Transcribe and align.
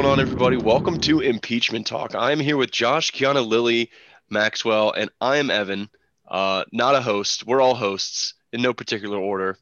going 0.00 0.12
on, 0.12 0.18
everybody? 0.18 0.56
Welcome 0.56 0.98
to 1.00 1.20
Impeachment 1.20 1.86
Talk. 1.86 2.14
I'm 2.14 2.40
here 2.40 2.56
with 2.56 2.70
Josh, 2.70 3.12
Kiana, 3.12 3.46
Lily, 3.46 3.90
Maxwell, 4.30 4.92
and 4.92 5.10
I'm 5.20 5.50
Evan. 5.50 5.90
Uh, 6.26 6.64
not 6.72 6.94
a 6.94 7.02
host. 7.02 7.46
We're 7.46 7.60
all 7.60 7.74
hosts 7.74 8.32
in 8.50 8.62
no 8.62 8.72
particular 8.72 9.18
order. 9.18 9.58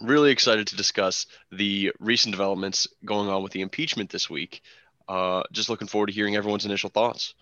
Really 0.00 0.32
excited 0.32 0.66
to 0.66 0.76
discuss 0.76 1.26
the 1.52 1.92
recent 2.00 2.32
developments 2.32 2.88
going 3.04 3.28
on 3.28 3.44
with 3.44 3.52
the 3.52 3.60
impeachment 3.60 4.10
this 4.10 4.28
week. 4.28 4.60
Uh, 5.06 5.44
just 5.52 5.70
looking 5.70 5.86
forward 5.86 6.08
to 6.08 6.12
hearing 6.12 6.34
everyone's 6.34 6.64
initial 6.64 6.90
thoughts. 6.90 7.34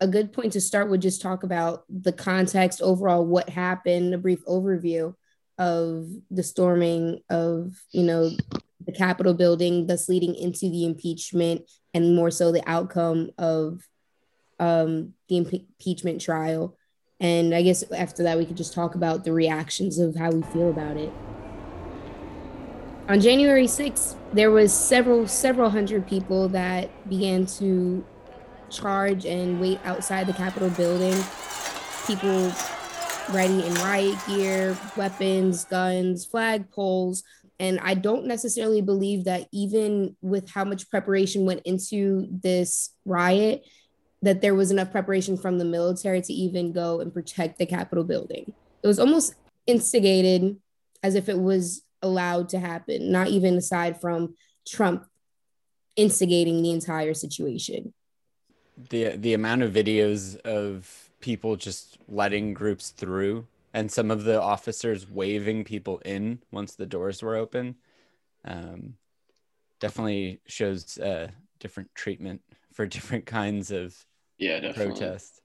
A 0.00 0.08
good 0.08 0.32
point 0.32 0.54
to 0.54 0.60
start 0.60 0.90
would 0.90 1.02
just 1.02 1.22
talk 1.22 1.44
about 1.44 1.84
the 1.88 2.12
context 2.12 2.82
overall, 2.82 3.24
what 3.24 3.48
happened, 3.48 4.12
a 4.12 4.18
brief 4.18 4.44
overview 4.46 5.14
of 5.60 6.08
the 6.30 6.42
storming 6.42 7.20
of, 7.28 7.74
you 7.92 8.02
know, 8.02 8.30
the 8.86 8.92
Capitol 8.92 9.34
building, 9.34 9.86
thus 9.86 10.08
leading 10.08 10.34
into 10.34 10.70
the 10.70 10.86
impeachment 10.86 11.70
and 11.92 12.16
more 12.16 12.30
so 12.30 12.50
the 12.50 12.66
outcome 12.66 13.30
of 13.36 13.86
um, 14.58 15.12
the 15.28 15.36
impeachment 15.36 16.20
trial. 16.20 16.76
And 17.20 17.54
I 17.54 17.60
guess 17.60 17.84
after 17.92 18.22
that, 18.22 18.38
we 18.38 18.46
could 18.46 18.56
just 18.56 18.72
talk 18.72 18.94
about 18.94 19.24
the 19.24 19.34
reactions 19.34 19.98
of 19.98 20.16
how 20.16 20.30
we 20.30 20.40
feel 20.44 20.70
about 20.70 20.96
it. 20.96 21.12
On 23.10 23.20
January 23.20 23.66
6th, 23.66 24.14
there 24.32 24.50
was 24.50 24.72
several 24.72 25.28
several 25.28 25.68
hundred 25.68 26.06
people 26.06 26.48
that 26.50 26.88
began 27.08 27.44
to 27.44 28.02
charge 28.70 29.26
and 29.26 29.60
wait 29.60 29.78
outside 29.84 30.26
the 30.26 30.32
Capitol 30.32 30.70
building. 30.70 31.22
People 32.06 32.50
ready 33.32 33.64
in 33.64 33.74
riot 33.74 34.18
gear, 34.26 34.76
weapons, 34.96 35.64
guns, 35.64 36.24
flag 36.24 36.70
poles, 36.70 37.22
and 37.60 37.78
I 37.80 37.92
don't 37.92 38.26
necessarily 38.26 38.80
believe 38.80 39.24
that 39.24 39.46
even 39.52 40.16
with 40.22 40.50
how 40.50 40.64
much 40.64 40.88
preparation 40.88 41.44
went 41.44 41.60
into 41.66 42.26
this 42.30 42.90
riot, 43.04 43.66
that 44.22 44.40
there 44.40 44.54
was 44.54 44.70
enough 44.70 44.90
preparation 44.90 45.36
from 45.36 45.58
the 45.58 45.64
military 45.66 46.22
to 46.22 46.32
even 46.32 46.72
go 46.72 47.00
and 47.00 47.12
protect 47.12 47.58
the 47.58 47.66
Capitol 47.66 48.04
building. 48.04 48.52
It 48.82 48.86
was 48.86 48.98
almost 48.98 49.34
instigated 49.66 50.56
as 51.02 51.14
if 51.14 51.28
it 51.28 51.38
was 51.38 51.82
allowed 52.00 52.48
to 52.50 52.58
happen, 52.58 53.12
not 53.12 53.28
even 53.28 53.56
aside 53.56 54.00
from 54.00 54.36
Trump 54.66 55.04
instigating 55.96 56.62
the 56.62 56.70
entire 56.70 57.12
situation. 57.12 57.92
The 58.88 59.16
the 59.16 59.34
amount 59.34 59.62
of 59.62 59.72
videos 59.72 60.36
of 60.40 61.09
people 61.20 61.56
just 61.56 61.98
letting 62.08 62.54
groups 62.54 62.90
through 62.90 63.46
and 63.72 63.90
some 63.90 64.10
of 64.10 64.24
the 64.24 64.40
officers 64.40 65.08
waving 65.08 65.64
people 65.64 65.98
in 66.04 66.40
once 66.50 66.74
the 66.74 66.86
doors 66.86 67.22
were 67.22 67.36
open. 67.36 67.76
Um, 68.44 68.94
definitely 69.80 70.40
shows 70.46 70.98
uh, 70.98 71.28
different 71.58 71.94
treatment 71.94 72.42
for 72.72 72.86
different 72.96 73.26
kinds 73.26 73.70
of 73.70 73.94
yeah 74.38 74.60
definitely. 74.60 74.92
protest. 74.92 75.40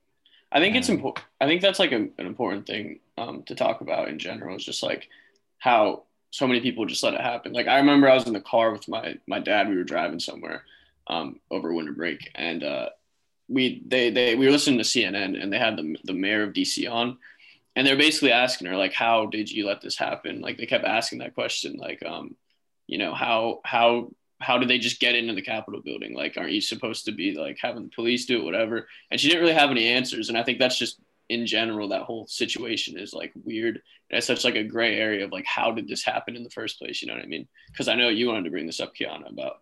I 0.52 0.60
think 0.60 0.74
um, 0.74 0.80
it's 0.80 0.90
important 0.90 1.26
i 1.42 1.48
think 1.48 1.62
that's 1.62 1.80
like 1.80 1.92
a, 1.92 1.98
an 1.98 2.14
important 2.18 2.66
thing 2.66 3.00
um, 3.18 3.44
to 3.44 3.56
talk 3.56 3.82
about 3.82 4.08
in 4.08 4.18
general 4.18 4.56
is 4.56 4.64
just 4.64 4.84
like 4.84 5.10
how 5.58 6.04
so 6.32 6.48
many 6.48 6.62
people 6.62 6.86
just 6.86 7.04
let 7.04 7.14
it 7.14 7.22
happen. 7.22 7.52
Like 7.54 7.68
i 7.68 7.78
remember 7.78 8.10
i 8.10 8.14
was 8.14 8.28
in 8.28 8.34
the 8.34 8.42
car 8.42 8.72
with 8.72 8.88
my 8.88 9.16
my 9.28 9.40
dad 9.40 9.68
we 9.68 9.76
were 9.76 9.84
driving 9.84 10.20
somewhere 10.20 10.64
um, 11.08 11.40
over 11.52 11.74
winter 11.74 11.92
break 11.92 12.32
and 12.36 12.64
uh, 12.64 12.90
we 13.48 13.84
they 13.86 14.10
they 14.10 14.36
we 14.36 14.46
were 14.46 14.52
listening 14.52 14.80
to 14.80 14.84
cnn 14.84 15.42
and 15.42 15.52
they 15.52 15.60
had 15.60 15.78
the, 15.78 15.96
the 16.04 16.14
mayor 16.14 16.44
of 16.44 16.54
dc 16.54 16.92
on 16.92 17.18
and 17.76 17.86
they're 17.86 17.98
basically 17.98 18.32
asking 18.32 18.68
her 18.68 18.78
like 18.78 18.94
how 18.94 19.26
did 19.26 19.52
you 19.52 19.66
let 19.66 19.82
this 19.82 19.98
happen? 19.98 20.42
Like 20.42 20.58
they 20.58 20.66
kept 20.66 20.86
asking 20.86 21.20
that 21.20 21.36
question 21.36 21.78
like 21.78 22.04
um 22.06 22.36
you 22.88 22.98
know 22.98 23.14
how 23.14 23.62
how 23.66 24.12
how 24.42 24.58
did 24.58 24.70
they 24.70 24.80
just 24.80 25.00
get 25.00 25.16
into 25.16 25.34
the 25.34 25.42
capitol 25.42 25.82
building? 25.82 26.14
Like 26.14 26.38
aren't 26.38 26.52
you 26.52 26.62
supposed 26.62 27.06
to 27.06 27.12
be 27.12 27.36
like 27.36 27.58
having 27.62 27.84
the 27.84 27.90
police 27.90 28.26
do 28.26 28.40
it 28.40 28.46
whatever? 28.46 28.88
And 29.12 29.20
she 29.20 29.28
didn't 29.28 29.42
really 29.42 29.54
have 29.54 29.72
any 29.72 29.88
answers 29.88 30.30
and 30.30 30.38
i 30.38 30.44
think 30.44 30.60
that's 30.60 30.78
just 30.78 31.00
in 31.28 31.48
general 31.48 31.90
that 31.90 32.04
whole 32.04 32.28
situation 32.28 33.00
is 33.00 33.14
like 33.14 33.34
weird. 33.44 33.82
It's 34.12 34.28
such 34.28 34.44
like 34.44 34.56
a 34.56 34.64
gray 34.64 34.98
area 35.00 35.26
of 35.26 35.32
like 35.32 35.46
how 35.46 35.72
did 35.72 35.88
this 35.88 36.04
happen 36.04 36.36
in 36.36 36.44
the 36.44 36.52
first 36.52 36.78
place? 36.78 37.02
You 37.02 37.08
know 37.08 37.16
what 37.16 37.24
i 37.24 37.28
mean? 37.28 37.48
Because 37.72 37.88
i 37.88 37.96
know 37.96 38.10
you 38.10 38.28
wanted 38.28 38.46
to 38.46 38.52
bring 38.52 38.68
this 38.68 38.80
up 38.80 38.94
kiana 38.96 39.30
about 39.30 39.62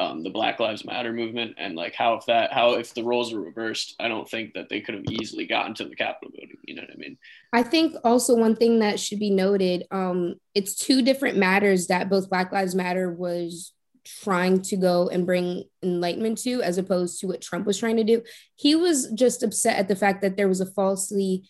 um, 0.00 0.22
the 0.22 0.30
Black 0.30 0.58
Lives 0.58 0.84
Matter 0.84 1.12
movement 1.12 1.56
and 1.58 1.76
like 1.76 1.94
how 1.94 2.14
if 2.14 2.24
that 2.24 2.54
how 2.54 2.72
if 2.72 2.94
the 2.94 3.04
roles 3.04 3.34
were 3.34 3.42
reversed, 3.42 3.94
I 4.00 4.08
don't 4.08 4.28
think 4.28 4.54
that 4.54 4.70
they 4.70 4.80
could 4.80 4.94
have 4.94 5.04
easily 5.10 5.46
gotten 5.46 5.74
to 5.74 5.84
the 5.84 5.94
Capitol 5.94 6.30
building. 6.34 6.56
You 6.64 6.76
know 6.76 6.82
what 6.82 6.92
I 6.92 6.96
mean? 6.96 7.18
I 7.52 7.62
think 7.62 7.94
also 8.02 8.34
one 8.34 8.56
thing 8.56 8.78
that 8.78 8.98
should 8.98 9.18
be 9.18 9.28
noted, 9.28 9.86
um, 9.90 10.36
it's 10.54 10.74
two 10.74 11.02
different 11.02 11.36
matters 11.36 11.88
that 11.88 12.08
both 12.08 12.30
Black 12.30 12.50
Lives 12.50 12.74
Matter 12.74 13.12
was 13.12 13.74
trying 14.04 14.62
to 14.62 14.76
go 14.78 15.08
and 15.08 15.26
bring 15.26 15.64
enlightenment 15.82 16.38
to, 16.38 16.62
as 16.62 16.78
opposed 16.78 17.20
to 17.20 17.26
what 17.26 17.42
Trump 17.42 17.66
was 17.66 17.76
trying 17.76 17.98
to 17.98 18.04
do. 18.04 18.22
He 18.56 18.74
was 18.74 19.10
just 19.12 19.42
upset 19.42 19.76
at 19.76 19.88
the 19.88 19.96
fact 19.96 20.22
that 20.22 20.38
there 20.38 20.48
was 20.48 20.62
a 20.62 20.66
falsely 20.66 21.44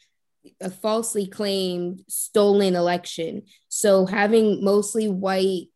a 0.61 0.71
falsely 0.71 1.27
claimed 1.27 2.03
stolen 2.09 2.75
election. 2.75 3.43
So 3.69 4.07
having 4.07 4.65
mostly 4.65 5.07
white 5.07 5.67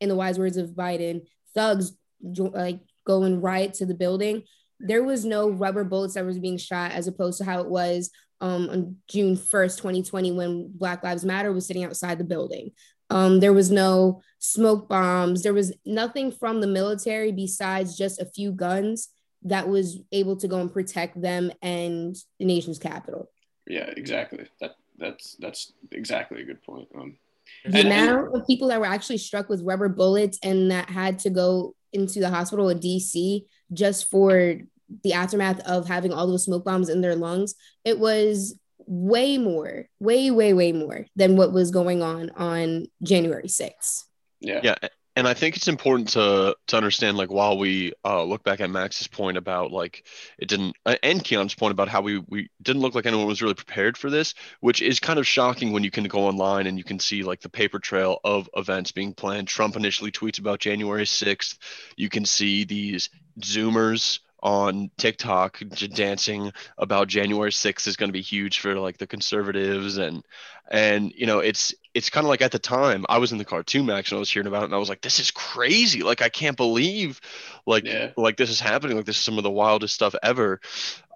in 0.00 0.08
the 0.08 0.16
wise 0.16 0.38
words 0.38 0.56
of 0.56 0.70
Biden, 0.70 1.26
thugs 1.54 1.92
like 2.22 2.80
go 3.06 3.22
and 3.22 3.42
riot 3.42 3.74
to 3.74 3.86
the 3.86 3.94
building. 3.94 4.42
There 4.78 5.02
was 5.02 5.24
no 5.24 5.50
rubber 5.50 5.84
bullets 5.84 6.14
that 6.14 6.24
was 6.24 6.38
being 6.38 6.58
shot 6.58 6.92
as 6.92 7.06
opposed 7.06 7.38
to 7.38 7.44
how 7.44 7.60
it 7.60 7.68
was 7.68 8.10
um, 8.40 8.70
on 8.70 8.96
June 9.08 9.36
1st, 9.36 9.76
2020, 9.76 10.32
when 10.32 10.70
Black 10.74 11.02
Lives 11.02 11.24
Matter 11.24 11.52
was 11.52 11.66
sitting 11.66 11.84
outside 11.84 12.18
the 12.18 12.24
building. 12.24 12.72
Um, 13.10 13.40
there 13.40 13.52
was 13.52 13.70
no 13.70 14.22
smoke 14.38 14.88
bombs. 14.88 15.42
There 15.42 15.52
was 15.52 15.72
nothing 15.84 16.30
from 16.30 16.60
the 16.60 16.66
military 16.66 17.32
besides 17.32 17.96
just 17.96 18.20
a 18.20 18.26
few 18.26 18.52
guns 18.52 19.08
that 19.42 19.68
was 19.68 19.98
able 20.12 20.36
to 20.36 20.48
go 20.48 20.60
and 20.60 20.72
protect 20.72 21.20
them 21.20 21.50
and 21.62 22.16
the 22.38 22.44
nation's 22.44 22.78
capital. 22.78 23.30
Yeah, 23.66 23.90
exactly. 23.96 24.46
That 24.60 24.76
that's 24.98 25.36
that's 25.40 25.72
exactly 25.90 26.42
a 26.42 26.44
good 26.44 26.62
point. 26.62 26.88
Um, 26.94 27.16
the 27.64 27.80
amount 27.80 28.34
of 28.34 28.46
people 28.46 28.68
that 28.68 28.80
were 28.80 28.86
actually 28.86 29.18
struck 29.18 29.48
with 29.48 29.62
rubber 29.62 29.88
bullets 29.88 30.38
and 30.42 30.70
that 30.70 30.88
had 30.88 31.18
to 31.20 31.30
go 31.30 31.74
into 31.92 32.20
the 32.20 32.30
hospital 32.30 32.68
in 32.68 32.78
DC 32.78 33.44
just 33.72 34.10
for 34.10 34.56
the 35.04 35.12
aftermath 35.12 35.60
of 35.60 35.86
having 35.86 36.12
all 36.12 36.26
those 36.26 36.44
smoke 36.44 36.64
bombs 36.64 36.88
in 36.88 37.00
their 37.00 37.14
lungs, 37.14 37.54
it 37.84 37.98
was 37.98 38.58
way 38.86 39.38
more, 39.38 39.86
way, 40.00 40.30
way, 40.30 40.52
way 40.52 40.72
more 40.72 41.06
than 41.14 41.36
what 41.36 41.52
was 41.52 41.70
going 41.70 42.02
on 42.02 42.30
on 42.30 42.86
January 43.02 43.46
6th. 43.46 44.04
Yeah. 44.40 44.60
Yeah 44.62 44.76
and 45.16 45.26
I 45.26 45.34
think 45.34 45.56
it's 45.56 45.68
important 45.68 46.10
to 46.10 46.56
to 46.68 46.76
understand 46.76 47.16
like 47.16 47.30
while 47.30 47.58
we 47.58 47.92
uh, 48.04 48.22
look 48.22 48.44
back 48.44 48.60
at 48.60 48.70
Max's 48.70 49.08
point 49.08 49.36
about 49.36 49.72
like 49.72 50.06
it 50.38 50.48
didn't 50.48 50.76
uh, 50.86 50.96
and 51.02 51.22
Keon's 51.22 51.54
point 51.54 51.72
about 51.72 51.88
how 51.88 52.00
we 52.00 52.18
we 52.28 52.50
didn't 52.62 52.82
look 52.82 52.94
like 52.94 53.06
anyone 53.06 53.26
was 53.26 53.42
really 53.42 53.54
prepared 53.54 53.96
for 53.96 54.10
this, 54.10 54.34
which 54.60 54.80
is 54.82 55.00
kind 55.00 55.18
of 55.18 55.26
shocking 55.26 55.72
when 55.72 55.84
you 55.84 55.90
can 55.90 56.04
go 56.04 56.20
online 56.20 56.66
and 56.66 56.78
you 56.78 56.84
can 56.84 56.98
see 56.98 57.22
like 57.22 57.40
the 57.40 57.48
paper 57.48 57.78
trail 57.78 58.18
of 58.24 58.48
events 58.56 58.92
being 58.92 59.12
planned. 59.14 59.48
Trump 59.48 59.76
initially 59.76 60.12
tweets 60.12 60.38
about 60.38 60.60
January 60.60 61.04
6th. 61.04 61.58
You 61.96 62.08
can 62.08 62.24
see 62.24 62.64
these 62.64 63.10
Zoomers 63.40 64.20
on 64.42 64.90
TikTok 64.96 65.62
dancing 65.92 66.52
about 66.78 67.08
January 67.08 67.50
6th 67.50 67.86
is 67.86 67.96
going 67.96 68.08
to 68.08 68.12
be 68.12 68.22
huge 68.22 68.60
for 68.60 68.74
like 68.76 68.98
the 68.98 69.06
conservatives 69.06 69.98
and 69.98 70.24
and 70.70 71.12
you 71.14 71.26
know 71.26 71.40
it's 71.40 71.74
it's 71.94 72.10
kind 72.10 72.24
of 72.24 72.28
like 72.28 72.42
at 72.42 72.52
the 72.52 72.58
time 72.58 73.04
I 73.08 73.18
was 73.18 73.32
in 73.32 73.38
the 73.38 73.44
car 73.44 73.62
too 73.62 73.82
Max 73.82 74.10
and 74.10 74.16
I 74.16 74.20
was 74.20 74.30
hearing 74.30 74.46
about 74.46 74.62
it 74.62 74.66
and 74.66 74.74
I 74.74 74.78
was 74.78 74.88
like 74.88 75.02
this 75.02 75.18
is 75.18 75.30
crazy. 75.30 76.02
Like 76.02 76.22
I 76.22 76.28
can't 76.28 76.56
believe 76.56 77.20
like 77.66 77.84
yeah. 77.84 78.10
like 78.16 78.36
this 78.36 78.50
is 78.50 78.60
happening. 78.60 78.96
Like 78.96 79.06
this 79.06 79.16
is 79.16 79.22
some 79.22 79.36
of 79.36 79.44
the 79.44 79.50
wildest 79.50 79.94
stuff 79.94 80.14
ever. 80.22 80.60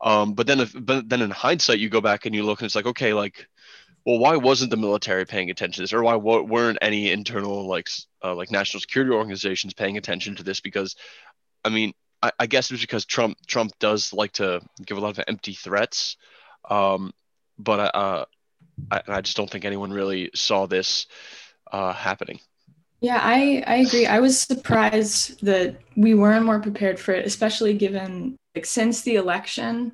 Um 0.03 0.35
but 0.35 0.47
then 0.47 0.61
if, 0.61 0.75
but 0.79 1.09
then 1.09 1.23
in 1.23 1.31
hindsight 1.31 1.79
you 1.79 1.89
go 1.89 2.01
back 2.01 2.27
and 2.27 2.35
you 2.35 2.43
look 2.43 2.61
and 2.61 2.67
it's 2.67 2.75
like 2.75 2.87
okay 2.87 3.15
like 3.15 3.47
well 4.05 4.19
why 4.19 4.37
wasn't 4.37 4.71
the 4.71 4.77
military 4.77 5.25
paying 5.25 5.51
attention 5.51 5.77
to 5.77 5.83
this? 5.83 5.93
Or 5.93 6.03
why 6.03 6.17
weren't 6.17 6.79
any 6.83 7.11
internal 7.11 7.67
like 7.67 7.89
uh, 8.23 8.35
like 8.35 8.51
national 8.51 8.81
security 8.81 9.13
organizations 9.13 9.73
paying 9.73 9.97
attention 9.97 10.35
to 10.37 10.43
this? 10.43 10.61
Because 10.61 10.97
I 11.65 11.71
mean 11.71 11.95
I, 12.25 12.33
I 12.39 12.47
guess 12.47 12.71
it 12.71 12.75
was 12.75 12.81
because 12.81 13.05
Trump 13.05 13.37
Trump 13.47 13.73
does 13.79 14.15
like 14.15 14.33
to 14.33 14.63
give 14.85 14.97
a 14.97 15.01
lot 15.01 15.19
of 15.19 15.25
empty 15.29 15.53
threats, 15.53 16.17
um, 16.71 17.13
but 17.59 17.95
uh, 17.95 18.25
I, 18.91 19.03
I 19.09 19.21
just 19.21 19.37
don't 19.37 19.51
think 19.51 19.67
anyone 19.67 19.93
really 19.93 20.31
saw 20.35 20.65
this 20.65 21.07
uh, 21.71 21.93
happening. 21.93 22.41
Yeah, 23.01 23.21
I, 23.23 23.63
I 23.67 23.77
agree. 23.77 24.07
I 24.07 24.21
was 24.21 24.41
surprised 24.41 25.45
that 25.45 25.77
we 25.97 26.15
weren't 26.15 26.47
more 26.47 26.61
prepared 26.61 26.99
for 26.99 27.13
it, 27.13 27.27
especially 27.27 27.75
given 27.75 28.37
like 28.55 28.65
since 28.65 29.03
the 29.03 29.17
election, 29.17 29.93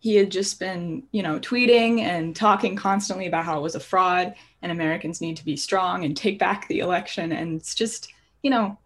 he 0.00 0.16
had 0.16 0.30
just 0.30 0.60
been, 0.60 1.04
you 1.12 1.22
know, 1.22 1.38
tweeting 1.38 2.00
and 2.00 2.36
talking 2.36 2.76
constantly 2.76 3.26
about 3.26 3.46
how 3.46 3.58
it 3.58 3.62
was 3.62 3.76
a 3.76 3.80
fraud 3.80 4.34
and 4.60 4.70
Americans 4.70 5.22
need 5.22 5.38
to 5.38 5.44
be 5.46 5.56
strong 5.56 6.04
and 6.04 6.14
take 6.14 6.38
back 6.38 6.68
the 6.68 6.80
election. 6.80 7.32
And 7.32 7.58
it's 7.58 7.74
just, 7.74 8.12
you 8.42 8.50
know, 8.50 8.76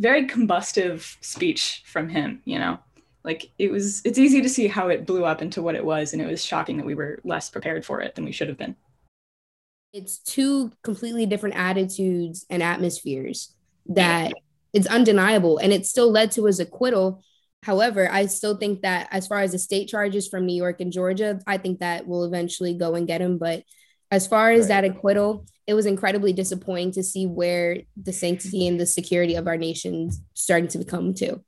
very 0.00 0.26
combustive 0.26 1.16
speech 1.22 1.82
from 1.86 2.08
him, 2.08 2.40
you 2.44 2.58
know. 2.58 2.78
Like 3.22 3.50
it 3.58 3.70
was 3.70 4.00
it's 4.04 4.18
easy 4.18 4.40
to 4.40 4.48
see 4.48 4.66
how 4.66 4.88
it 4.88 5.06
blew 5.06 5.26
up 5.26 5.42
into 5.42 5.60
what 5.60 5.74
it 5.74 5.84
was 5.84 6.14
and 6.14 6.22
it 6.22 6.26
was 6.26 6.42
shocking 6.42 6.78
that 6.78 6.86
we 6.86 6.94
were 6.94 7.20
less 7.22 7.50
prepared 7.50 7.84
for 7.84 8.00
it 8.00 8.14
than 8.14 8.24
we 8.24 8.32
should 8.32 8.48
have 8.48 8.56
been. 8.56 8.74
It's 9.92 10.18
two 10.18 10.72
completely 10.82 11.26
different 11.26 11.56
attitudes 11.56 12.46
and 12.48 12.62
atmospheres 12.62 13.54
that 13.86 14.32
it's 14.72 14.86
undeniable 14.86 15.58
and 15.58 15.72
it 15.72 15.84
still 15.84 16.10
led 16.10 16.30
to 16.30 16.46
his 16.46 16.60
acquittal 16.60 17.22
however 17.62 18.08
i 18.12 18.26
still 18.26 18.56
think 18.56 18.82
that 18.82 19.08
as 19.10 19.26
far 19.26 19.40
as 19.40 19.52
the 19.52 19.58
state 19.58 19.88
charges 19.88 20.28
from 20.28 20.46
new 20.46 20.54
york 20.54 20.80
and 20.80 20.92
georgia 20.92 21.40
i 21.46 21.58
think 21.58 21.80
that 21.80 22.06
will 22.06 22.24
eventually 22.24 22.74
go 22.74 22.94
and 22.94 23.06
get 23.06 23.20
him 23.20 23.38
but 23.38 23.64
as 24.10 24.26
far 24.26 24.50
as 24.50 24.62
right. 24.62 24.68
that 24.68 24.84
acquittal 24.84 25.44
it 25.66 25.74
was 25.74 25.86
incredibly 25.86 26.32
disappointing 26.32 26.90
to 26.90 27.02
see 27.02 27.26
where 27.26 27.78
the 27.96 28.12
sanctity 28.12 28.66
and 28.66 28.80
the 28.80 28.86
security 28.86 29.36
of 29.36 29.46
our 29.46 29.56
nation 29.56 30.10
starting 30.34 30.68
to 30.68 30.78
become 30.78 31.14
too 31.14 31.42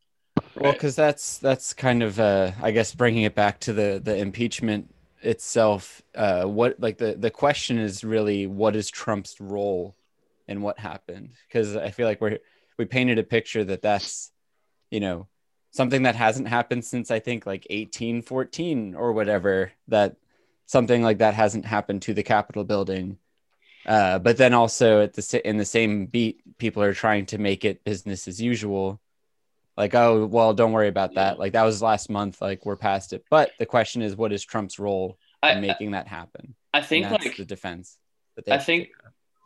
well 0.57 0.73
because 0.73 0.95
that's 0.95 1.39
that's 1.39 1.73
kind 1.73 2.03
of 2.03 2.19
uh 2.21 2.51
i 2.63 2.71
guess 2.71 2.95
bringing 2.95 3.25
it 3.25 3.35
back 3.35 3.59
to 3.61 3.73
the 3.73 4.01
the 4.03 4.17
impeachment 4.17 4.93
itself 5.23 6.03
uh 6.15 6.45
what 6.45 6.79
like 6.81 6.99
the 6.99 7.15
the 7.15 7.31
question 7.31 7.79
is 7.79 8.05
really 8.05 8.47
what 8.47 8.75
is 8.77 8.91
trump's 8.91 9.41
role 9.41 9.95
in 10.49 10.63
what 10.63 10.79
happened 10.79 11.31
because 11.47 11.77
i 11.77 11.91
feel 11.91 12.07
like 12.07 12.21
we're 12.21 12.39
we 12.79 12.85
painted 12.85 13.19
a 13.19 13.23
picture 13.23 13.65
that 13.65 13.83
that's 13.83 14.33
you 14.91 15.01
know 15.01 15.27
something 15.71 16.03
that 16.03 16.17
hasn't 16.17 16.49
happened 16.49 16.85
since 16.85 17.11
i 17.11 17.19
think 17.19 17.47
like 17.47 17.67
1814 17.71 18.95
or 18.95 19.13
whatever 19.13 19.73
that 19.89 20.17
something 20.67 21.03
like 21.03 21.19
that 21.19 21.35
hasn't 21.35 21.65
happened 21.65 22.03
to 22.03 22.15
the 22.15 22.23
capitol 22.23 22.65
building. 22.65 23.19
Uh, 23.85 24.19
but 24.19 24.37
then 24.37 24.55
also 24.55 25.03
at 25.03 25.15
the 25.15 25.49
in 25.49 25.57
the 25.57 25.65
same 25.65 26.07
beat 26.07 26.41
people 26.59 26.83
are 26.83 26.95
trying 26.95 27.27
to 27.27 27.39
make 27.39 27.65
it 27.65 27.85
business 27.85 28.29
as 28.29 28.41
usual. 28.41 29.01
Like 29.77 29.95
oh 29.95 30.27
well 30.27 30.55
don't 30.55 30.73
worry 30.73 30.89
about 30.89 31.15
that. 31.15 31.39
Like 31.39 31.53
that 31.53 31.65
was 31.65 31.83
last 31.83 32.11
month 32.11 32.41
like 32.41 32.65
we're 32.65 32.77
past 32.77 33.13
it. 33.13 33.25
But 33.29 33.51
the 33.59 33.67
question 33.67 34.03
is 34.03 34.15
what 34.15 34.33
is 34.33 34.45
trump's 34.45 34.79
role 34.79 35.19
I, 35.43 35.53
in 35.53 35.63
making 35.63 35.93
that 35.93 36.07
happen? 36.07 36.55
I 36.73 36.81
think 36.81 37.11
like 37.11 37.37
the 37.37 37.45
defense 37.45 37.99
i 38.49 38.57
think 38.57 38.89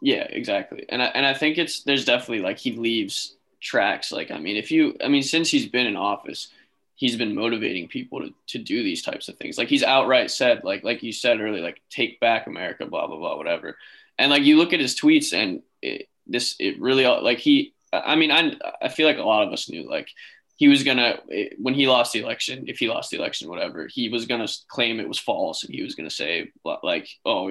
yeah, 0.02 0.26
exactly. 0.28 0.84
And 0.88 1.02
I, 1.02 1.06
and 1.06 1.24
I 1.24 1.34
think 1.34 1.58
it's 1.58 1.82
there's 1.82 2.04
definitely 2.04 2.40
like 2.40 2.58
he 2.58 2.72
leaves 2.72 3.36
tracks. 3.60 4.12
Like 4.12 4.30
I 4.30 4.38
mean, 4.38 4.56
if 4.56 4.70
you 4.70 4.96
I 5.02 5.08
mean, 5.08 5.22
since 5.22 5.50
he's 5.50 5.66
been 5.66 5.86
in 5.86 5.96
office, 5.96 6.48
he's 6.96 7.16
been 7.16 7.34
motivating 7.34 7.88
people 7.88 8.20
to, 8.20 8.34
to 8.48 8.58
do 8.58 8.82
these 8.82 9.02
types 9.02 9.28
of 9.28 9.36
things. 9.36 9.56
Like 9.58 9.68
he's 9.68 9.82
outright 9.82 10.30
said, 10.30 10.64
like 10.64 10.82
like 10.82 11.02
you 11.02 11.12
said 11.12 11.40
earlier, 11.40 11.62
like 11.62 11.80
take 11.90 12.18
back 12.20 12.46
America, 12.46 12.86
blah 12.86 13.06
blah 13.06 13.18
blah, 13.18 13.36
whatever. 13.36 13.76
And 14.18 14.30
like 14.30 14.42
you 14.42 14.56
look 14.56 14.72
at 14.72 14.80
his 14.80 14.98
tweets, 14.98 15.32
and 15.32 15.62
it, 15.82 16.08
this 16.26 16.56
it 16.58 16.80
really 16.80 17.06
like 17.06 17.38
he. 17.38 17.74
I 17.92 18.16
mean, 18.16 18.32
I 18.32 18.56
I 18.82 18.88
feel 18.88 19.06
like 19.06 19.18
a 19.18 19.22
lot 19.22 19.46
of 19.46 19.52
us 19.52 19.70
knew 19.70 19.88
like 19.88 20.08
he 20.56 20.68
was 20.68 20.82
gonna 20.82 21.20
when 21.58 21.74
he 21.74 21.86
lost 21.86 22.12
the 22.12 22.20
election, 22.20 22.64
if 22.66 22.78
he 22.78 22.88
lost 22.88 23.10
the 23.10 23.18
election, 23.18 23.48
whatever, 23.48 23.86
he 23.86 24.08
was 24.08 24.26
gonna 24.26 24.48
claim 24.68 24.98
it 24.98 25.08
was 25.08 25.18
false, 25.18 25.64
and 25.64 25.74
he 25.74 25.82
was 25.82 25.94
gonna 25.94 26.10
say 26.10 26.50
like, 26.82 27.08
oh, 27.24 27.50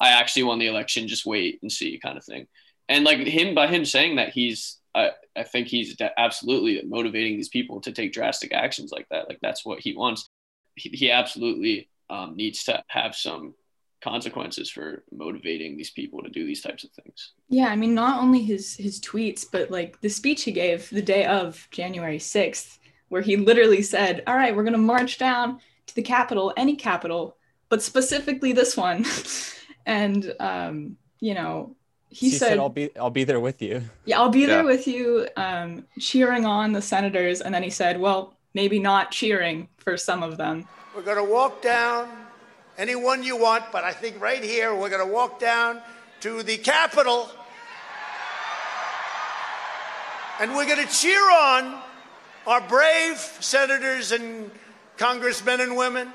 I 0.00 0.08
actually 0.08 0.44
won 0.44 0.58
the 0.58 0.66
election. 0.66 1.06
Just 1.06 1.26
wait 1.26 1.60
and 1.62 1.70
see, 1.70 1.98
kind 1.98 2.16
of 2.16 2.24
thing. 2.24 2.46
And 2.88 3.04
like 3.04 3.18
him, 3.18 3.54
by 3.54 3.66
him 3.66 3.84
saying 3.84 4.16
that, 4.16 4.30
he's 4.30 4.78
I, 4.96 5.10
I 5.36 5.42
think 5.42 5.68
he's 5.68 5.94
absolutely 6.16 6.82
motivating 6.88 7.36
these 7.36 7.50
people 7.50 7.80
to 7.82 7.92
take 7.92 8.12
drastic 8.12 8.52
actions 8.52 8.90
like 8.90 9.06
that. 9.10 9.28
Like 9.28 9.38
that's 9.42 9.64
what 9.64 9.80
he 9.80 9.94
wants. 9.94 10.28
He, 10.74 10.88
he 10.88 11.10
absolutely 11.10 11.90
um, 12.08 12.34
needs 12.34 12.64
to 12.64 12.82
have 12.88 13.14
some 13.14 13.54
consequences 14.02 14.70
for 14.70 15.04
motivating 15.12 15.76
these 15.76 15.90
people 15.90 16.22
to 16.22 16.30
do 16.30 16.46
these 16.46 16.62
types 16.62 16.84
of 16.84 16.90
things. 16.92 17.32
Yeah, 17.48 17.68
I 17.68 17.76
mean, 17.76 17.94
not 17.94 18.22
only 18.22 18.42
his 18.42 18.76
his 18.76 19.00
tweets, 19.00 19.44
but 19.50 19.70
like 19.70 20.00
the 20.00 20.08
speech 20.08 20.44
he 20.44 20.52
gave 20.52 20.88
the 20.88 21.02
day 21.02 21.26
of 21.26 21.68
January 21.70 22.18
sixth, 22.18 22.78
where 23.08 23.22
he 23.22 23.36
literally 23.36 23.82
said, 23.82 24.22
"All 24.26 24.36
right, 24.36 24.54
we're 24.54 24.64
gonna 24.64 24.78
march 24.78 25.18
down 25.18 25.60
to 25.86 25.94
the 25.94 26.02
Capitol, 26.02 26.52
any 26.56 26.76
Capitol, 26.76 27.36
but 27.68 27.82
specifically 27.82 28.52
this 28.52 28.76
one." 28.76 29.04
and 29.86 30.32
um, 30.40 30.96
you 31.20 31.34
know 31.34 31.76
he 32.08 32.30
said, 32.30 32.48
said, 32.48 32.58
"I'll 32.58 32.68
be 32.68 32.96
I'll 32.96 33.10
be 33.10 33.24
there 33.24 33.40
with 33.40 33.60
you." 33.60 33.82
Yeah, 34.04 34.20
I'll 34.20 34.28
be 34.28 34.40
yeah. 34.40 34.46
there 34.46 34.64
with 34.64 34.86
you, 34.86 35.28
um, 35.36 35.84
cheering 35.98 36.46
on 36.46 36.72
the 36.72 36.82
senators. 36.82 37.40
And 37.40 37.54
then 37.54 37.62
he 37.62 37.70
said, 37.70 38.00
"Well, 38.00 38.34
maybe 38.54 38.78
not 38.78 39.10
cheering 39.10 39.68
for 39.78 39.96
some 39.96 40.22
of 40.22 40.36
them." 40.36 40.66
We're 40.94 41.02
going 41.02 41.18
to 41.18 41.32
walk 41.32 41.62
down 41.62 42.08
anyone 42.78 43.22
you 43.22 43.36
want, 43.36 43.64
but 43.70 43.84
I 43.84 43.92
think 43.92 44.20
right 44.20 44.42
here 44.42 44.74
we're 44.74 44.88
going 44.88 45.06
to 45.06 45.12
walk 45.12 45.38
down 45.38 45.82
to 46.20 46.42
the 46.42 46.56
Capitol, 46.56 47.28
and 50.40 50.54
we're 50.54 50.66
going 50.66 50.86
to 50.86 50.92
cheer 50.92 51.20
on 51.20 51.80
our 52.46 52.60
brave 52.60 53.18
senators 53.40 54.12
and 54.12 54.50
congressmen 54.96 55.60
and 55.60 55.76
women 55.76 56.12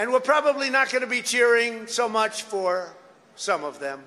and 0.00 0.10
we're 0.10 0.18
probably 0.18 0.70
not 0.70 0.90
going 0.90 1.02
to 1.02 1.06
be 1.06 1.20
cheering 1.20 1.86
so 1.86 2.08
much 2.08 2.44
for 2.44 2.94
some 3.36 3.64
of 3.64 3.80
them. 3.80 4.02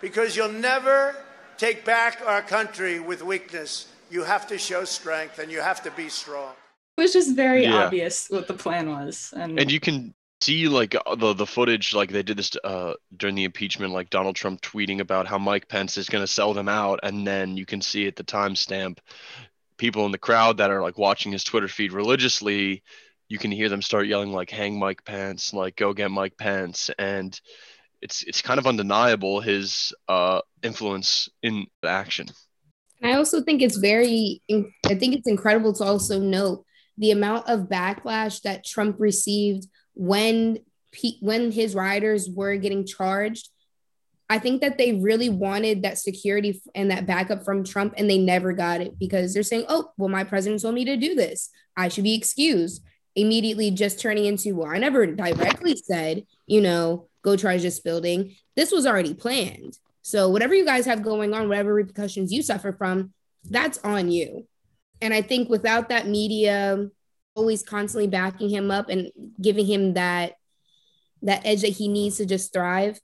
Because 0.00 0.36
you'll 0.36 0.48
never 0.48 1.16
take 1.56 1.84
back 1.84 2.20
our 2.26 2.42
country 2.42 3.00
with 3.00 3.22
weakness. 3.22 3.88
You 4.10 4.24
have 4.24 4.46
to 4.48 4.58
show 4.58 4.84
strength 4.84 5.38
and 5.38 5.50
you 5.50 5.60
have 5.60 5.82
to 5.82 5.90
be 5.90 6.08
strong. 6.08 6.52
It 6.96 7.02
was 7.02 7.12
just 7.12 7.34
very 7.34 7.64
yeah. 7.64 7.84
obvious 7.84 8.28
what 8.28 8.46
the 8.46 8.54
plan 8.54 8.90
was. 8.90 9.32
And, 9.36 9.58
and 9.58 9.70
you 9.70 9.80
can 9.80 10.14
see 10.40 10.68
like 10.68 10.94
uh, 10.94 11.14
the 11.14 11.32
the 11.32 11.46
footage 11.46 11.94
like 11.94 12.10
they 12.10 12.22
did 12.22 12.36
this 12.36 12.52
uh, 12.62 12.94
during 13.16 13.34
the 13.34 13.44
impeachment 13.44 13.92
like 13.92 14.10
Donald 14.10 14.36
Trump 14.36 14.60
tweeting 14.60 15.00
about 15.00 15.26
how 15.26 15.38
Mike 15.38 15.68
Pence 15.68 15.96
is 15.96 16.08
going 16.08 16.22
to 16.22 16.30
sell 16.30 16.54
them 16.54 16.68
out 16.68 17.00
and 17.02 17.26
then 17.26 17.56
you 17.56 17.66
can 17.66 17.80
see 17.80 18.06
at 18.06 18.16
the 18.16 18.24
timestamp 18.24 18.98
people 19.78 20.06
in 20.06 20.12
the 20.12 20.18
crowd 20.18 20.58
that 20.58 20.70
are 20.70 20.82
like 20.82 20.98
watching 20.98 21.32
his 21.32 21.42
Twitter 21.42 21.68
feed 21.68 21.92
religiously 21.92 22.82
you 23.28 23.38
can 23.38 23.50
hear 23.50 23.68
them 23.68 23.82
start 23.82 24.06
yelling 24.06 24.32
like 24.32 24.50
"Hang 24.50 24.78
Mike 24.78 25.04
Pence," 25.04 25.52
like 25.52 25.76
"Go 25.76 25.92
get 25.92 26.10
Mike 26.10 26.36
Pence," 26.36 26.90
and 26.98 27.38
it's 28.02 28.22
it's 28.22 28.42
kind 28.42 28.58
of 28.58 28.66
undeniable 28.66 29.40
his 29.40 29.92
uh, 30.08 30.40
influence 30.62 31.28
in 31.42 31.66
action. 31.84 32.26
I 33.02 33.12
also 33.12 33.42
think 33.42 33.62
it's 33.62 33.76
very, 33.76 34.42
I 34.50 34.94
think 34.94 35.14
it's 35.14 35.28
incredible 35.28 35.72
to 35.74 35.84
also 35.84 36.18
note 36.18 36.64
the 36.98 37.10
amount 37.10 37.48
of 37.48 37.68
backlash 37.68 38.42
that 38.42 38.64
Trump 38.64 38.96
received 38.98 39.66
when 39.94 40.58
when 41.20 41.52
his 41.52 41.74
riders 41.74 42.28
were 42.30 42.56
getting 42.56 42.86
charged. 42.86 43.50
I 44.28 44.38
think 44.38 44.60
that 44.62 44.78
they 44.78 44.94
really 44.94 45.28
wanted 45.28 45.82
that 45.82 45.98
security 45.98 46.60
and 46.74 46.90
that 46.90 47.06
backup 47.06 47.44
from 47.44 47.64
Trump, 47.64 47.94
and 47.96 48.10
they 48.10 48.18
never 48.18 48.52
got 48.52 48.80
it 48.80 48.98
because 48.98 49.34
they're 49.34 49.42
saying, 49.42 49.66
"Oh, 49.68 49.90
well, 49.98 50.08
my 50.08 50.24
president 50.24 50.62
told 50.62 50.74
me 50.74 50.84
to 50.86 50.96
do 50.96 51.14
this. 51.14 51.50
I 51.76 51.88
should 51.88 52.04
be 52.04 52.14
excused." 52.14 52.82
Immediately 53.16 53.70
just 53.70 53.98
turning 53.98 54.26
into, 54.26 54.54
well, 54.54 54.70
I 54.70 54.78
never 54.78 55.06
directly 55.06 55.74
said, 55.76 56.24
you 56.46 56.60
know, 56.60 57.08
go 57.22 57.36
charge 57.36 57.62
this 57.62 57.80
building. 57.80 58.36
This 58.54 58.70
was 58.70 58.86
already 58.86 59.14
planned. 59.14 59.78
So 60.02 60.28
whatever 60.28 60.54
you 60.54 60.64
guys 60.64 60.86
have 60.86 61.02
going 61.02 61.34
on, 61.34 61.48
whatever 61.48 61.74
repercussions 61.74 62.32
you 62.32 62.42
suffer 62.42 62.72
from, 62.72 63.12
that's 63.50 63.78
on 63.78 64.10
you. 64.10 64.46
And 65.02 65.12
I 65.12 65.22
think 65.22 65.48
without 65.48 65.88
that 65.88 66.06
media 66.06 66.88
always 67.34 67.62
constantly 67.62 68.06
backing 68.06 68.48
him 68.48 68.70
up 68.70 68.88
and 68.88 69.10
giving 69.40 69.66
him 69.66 69.94
that 69.94 70.34
that 71.22 71.44
edge 71.44 71.62
that 71.62 71.68
he 71.68 71.88
needs 71.88 72.18
to 72.18 72.26
just 72.26 72.52
thrive, 72.52 73.00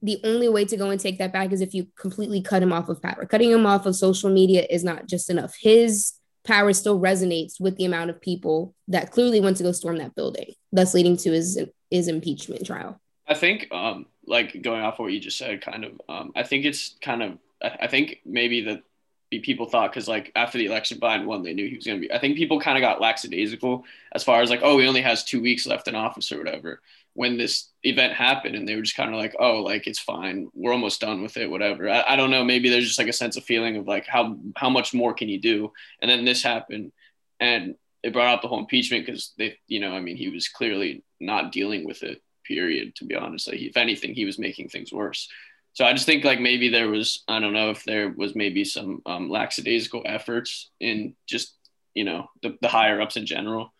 the 0.00 0.20
only 0.24 0.48
way 0.48 0.64
to 0.64 0.76
go 0.76 0.90
and 0.90 1.00
take 1.00 1.18
that 1.18 1.32
back 1.32 1.52
is 1.52 1.60
if 1.60 1.74
you 1.74 1.86
completely 1.96 2.40
cut 2.40 2.62
him 2.62 2.72
off 2.72 2.88
of 2.88 3.02
power. 3.02 3.26
Cutting 3.26 3.50
him 3.50 3.66
off 3.66 3.86
of 3.86 3.94
social 3.94 4.30
media 4.30 4.66
is 4.68 4.82
not 4.82 5.06
just 5.06 5.30
enough. 5.30 5.54
His 5.60 6.12
power 6.44 6.72
still 6.72 6.98
resonates 7.00 7.60
with 7.60 7.76
the 7.76 7.84
amount 7.84 8.10
of 8.10 8.20
people 8.20 8.74
that 8.88 9.10
clearly 9.10 9.40
went 9.40 9.56
to 9.58 9.62
go 9.62 9.72
storm 9.72 9.98
that 9.98 10.14
building, 10.14 10.52
thus 10.72 10.94
leading 10.94 11.16
to 11.18 11.30
his 11.30 11.60
his 11.90 12.08
impeachment 12.08 12.66
trial. 12.66 13.00
I 13.26 13.34
think, 13.34 13.68
um, 13.70 14.06
like 14.26 14.60
going 14.62 14.82
off 14.82 14.94
of 14.94 15.00
what 15.00 15.12
you 15.12 15.20
just 15.20 15.38
said, 15.38 15.60
kind 15.60 15.84
of, 15.84 16.00
um, 16.08 16.32
I 16.34 16.42
think 16.42 16.64
it's 16.64 16.96
kind 17.00 17.22
of, 17.22 17.38
I 17.62 17.86
think 17.86 18.20
maybe 18.24 18.62
that 18.62 18.82
people 19.30 19.66
thought 19.66 19.90
because 19.90 20.08
like 20.08 20.32
after 20.34 20.58
the 20.58 20.66
election 20.66 20.98
Biden 20.98 21.24
won, 21.24 21.42
they 21.42 21.54
knew 21.54 21.68
he 21.68 21.76
was 21.76 21.86
going 21.86 22.00
to 22.00 22.06
be. 22.06 22.12
I 22.12 22.18
think 22.18 22.36
people 22.36 22.60
kind 22.60 22.76
of 22.76 22.82
got 22.82 23.00
lackadaisical 23.00 23.84
as 24.12 24.24
far 24.24 24.42
as 24.42 24.50
like, 24.50 24.60
oh, 24.62 24.78
he 24.78 24.86
only 24.86 25.02
has 25.02 25.24
two 25.24 25.40
weeks 25.40 25.66
left 25.66 25.88
in 25.88 25.94
office 25.94 26.32
or 26.32 26.38
whatever 26.38 26.80
when 27.14 27.36
this 27.36 27.68
event 27.82 28.14
happened 28.14 28.54
and 28.54 28.66
they 28.66 28.74
were 28.74 28.82
just 28.82 28.96
kind 28.96 29.10
of 29.10 29.16
like 29.16 29.34
oh 29.38 29.62
like 29.62 29.86
it's 29.86 29.98
fine. 29.98 30.48
We're 30.54 30.72
almost 30.72 31.00
done 31.00 31.22
with 31.22 31.36
it 31.36 31.50
whatever. 31.50 31.88
I, 31.88 32.04
I, 32.08 32.16
don't 32.16 32.30
know. 32.30 32.44
Maybe 32.44 32.70
there's 32.70 32.86
just 32.86 32.98
like 32.98 33.08
a 33.08 33.12
sense 33.12 33.36
of 33.36 33.44
feeling 33.44 33.76
of 33.76 33.86
like 33.86 34.06
how 34.06 34.36
how 34.56 34.70
much 34.70 34.94
more 34.94 35.14
can 35.14 35.28
you 35.28 35.40
do? 35.40 35.72
And 36.00 36.10
then 36.10 36.24
this 36.24 36.42
happened 36.42 36.92
and 37.40 37.74
it 38.02 38.12
brought 38.12 38.28
out 38.28 38.42
the 38.42 38.48
whole 38.48 38.58
impeachment 38.60 39.06
because 39.06 39.32
they 39.38 39.56
you 39.68 39.80
know 39.80 39.92
i 39.92 40.00
mean 40.00 40.16
he 40.16 40.28
was 40.28 40.48
clearly 40.48 41.04
not 41.20 41.52
dealing 41.52 41.86
with 41.86 42.02
it 42.02 42.20
period 42.44 42.94
to 42.96 43.04
be 43.04 43.14
honest. 43.14 43.48
Like 43.48 43.60
if 43.60 43.76
anything 43.76 44.14
he 44.14 44.24
was 44.24 44.38
making 44.38 44.68
things 44.68 44.92
worse. 44.92 45.28
So 45.74 45.84
i 45.84 45.92
just 45.92 46.06
think 46.06 46.24
like 46.24 46.40
maybe 46.40 46.68
there 46.68 46.88
was 46.88 47.24
i 47.28 47.38
don't 47.40 47.52
know 47.52 47.70
if 47.70 47.84
there 47.84 48.10
was 48.16 48.34
maybe 48.34 48.64
some 48.64 49.02
um, 49.06 49.30
lackadaisical 49.30 50.02
efforts 50.04 50.70
in 50.80 51.14
just 51.26 51.56
you 51.94 52.04
know 52.04 52.28
the, 52.42 52.56
the 52.60 52.68
higher 52.68 53.00
ups 53.00 53.16
in 53.16 53.26
general 53.26 53.72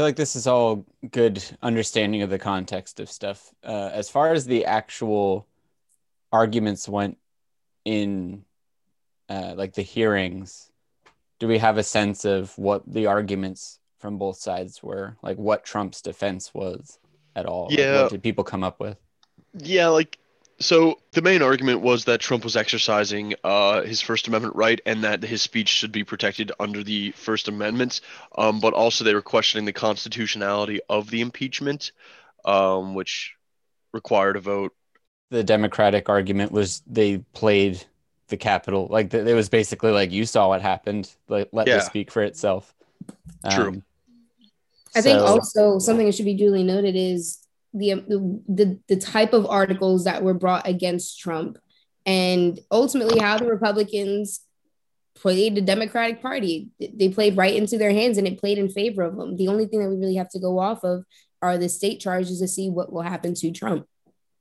feel 0.00 0.06
like 0.06 0.16
this 0.16 0.34
is 0.34 0.46
all 0.46 0.86
good 1.10 1.44
understanding 1.60 2.22
of 2.22 2.30
the 2.30 2.38
context 2.38 3.00
of 3.00 3.10
stuff. 3.10 3.52
Uh, 3.62 3.90
as 3.92 4.08
far 4.08 4.32
as 4.32 4.46
the 4.46 4.64
actual 4.64 5.46
arguments 6.32 6.88
went 6.88 7.18
in, 7.84 8.42
uh, 9.28 9.52
like 9.54 9.74
the 9.74 9.82
hearings, 9.82 10.72
do 11.38 11.46
we 11.46 11.58
have 11.58 11.76
a 11.76 11.82
sense 11.82 12.24
of 12.24 12.56
what 12.56 12.82
the 12.90 13.08
arguments 13.08 13.78
from 13.98 14.16
both 14.16 14.38
sides 14.38 14.82
were? 14.82 15.18
Like 15.22 15.36
what 15.36 15.66
Trump's 15.66 16.00
defense 16.00 16.54
was 16.54 16.98
at 17.36 17.44
all? 17.44 17.68
Yeah. 17.70 17.90
Like 17.90 18.02
what 18.04 18.10
did 18.12 18.22
people 18.22 18.44
come 18.44 18.64
up 18.64 18.80
with? 18.80 18.96
Yeah, 19.52 19.88
like 19.88 20.18
So 20.60 21.00
the 21.12 21.22
main 21.22 21.40
argument 21.40 21.80
was 21.80 22.04
that 22.04 22.20
Trump 22.20 22.44
was 22.44 22.54
exercising 22.54 23.34
uh, 23.44 23.80
his 23.82 24.02
First 24.02 24.28
Amendment 24.28 24.54
right 24.56 24.78
and 24.84 25.02
that 25.04 25.22
his 25.22 25.40
speech 25.40 25.68
should 25.68 25.90
be 25.90 26.04
protected 26.04 26.52
under 26.60 26.84
the 26.84 27.12
First 27.12 27.48
Amendment. 27.48 28.02
Um, 28.36 28.60
but 28.60 28.74
also 28.74 29.02
they 29.02 29.14
were 29.14 29.22
questioning 29.22 29.64
the 29.64 29.72
constitutionality 29.72 30.80
of 30.90 31.08
the 31.08 31.22
impeachment, 31.22 31.92
um, 32.44 32.94
which 32.94 33.34
required 33.92 34.36
a 34.36 34.40
vote. 34.40 34.74
The 35.30 35.42
Democratic 35.42 36.08
argument 36.10 36.52
was 36.52 36.82
they 36.86 37.18
played 37.32 37.82
the 38.28 38.36
Capitol 38.36 38.86
like 38.90 39.12
it 39.12 39.34
was 39.34 39.48
basically 39.48 39.90
like 39.90 40.12
you 40.12 40.24
saw 40.26 40.48
what 40.48 40.60
happened. 40.62 41.10
Like 41.28 41.48
let 41.52 41.66
Yeah. 41.66 41.76
this 41.76 41.86
speak 41.86 42.10
for 42.12 42.22
itself. 42.22 42.74
Um, 43.44 43.50
True. 43.50 43.82
I 44.94 45.00
think 45.00 45.18
so- 45.20 45.26
also 45.26 45.78
something 45.78 46.06
that 46.06 46.14
should 46.14 46.26
be 46.26 46.34
duly 46.34 46.62
noted 46.62 46.94
is 46.96 47.38
the, 47.72 48.04
the 48.48 48.78
the 48.88 48.96
type 48.96 49.32
of 49.32 49.46
articles 49.46 50.04
that 50.04 50.22
were 50.22 50.34
brought 50.34 50.66
against 50.66 51.18
Trump, 51.20 51.58
and 52.06 52.58
ultimately 52.70 53.18
how 53.20 53.38
the 53.38 53.46
Republicans 53.46 54.40
played 55.14 55.54
the 55.54 55.60
Democratic 55.60 56.22
Party. 56.22 56.70
They 56.80 57.08
played 57.10 57.36
right 57.36 57.54
into 57.54 57.78
their 57.78 57.92
hands, 57.92 58.18
and 58.18 58.26
it 58.26 58.40
played 58.40 58.58
in 58.58 58.68
favor 58.68 59.02
of 59.02 59.16
them. 59.16 59.36
The 59.36 59.48
only 59.48 59.66
thing 59.66 59.80
that 59.82 59.88
we 59.90 59.96
really 59.96 60.16
have 60.16 60.30
to 60.30 60.38
go 60.40 60.58
off 60.58 60.82
of 60.84 61.04
are 61.42 61.58
the 61.58 61.68
state 61.68 62.00
charges 62.00 62.40
to 62.40 62.48
see 62.48 62.68
what 62.68 62.92
will 62.92 63.02
happen 63.02 63.34
to 63.34 63.50
Trump. 63.50 63.86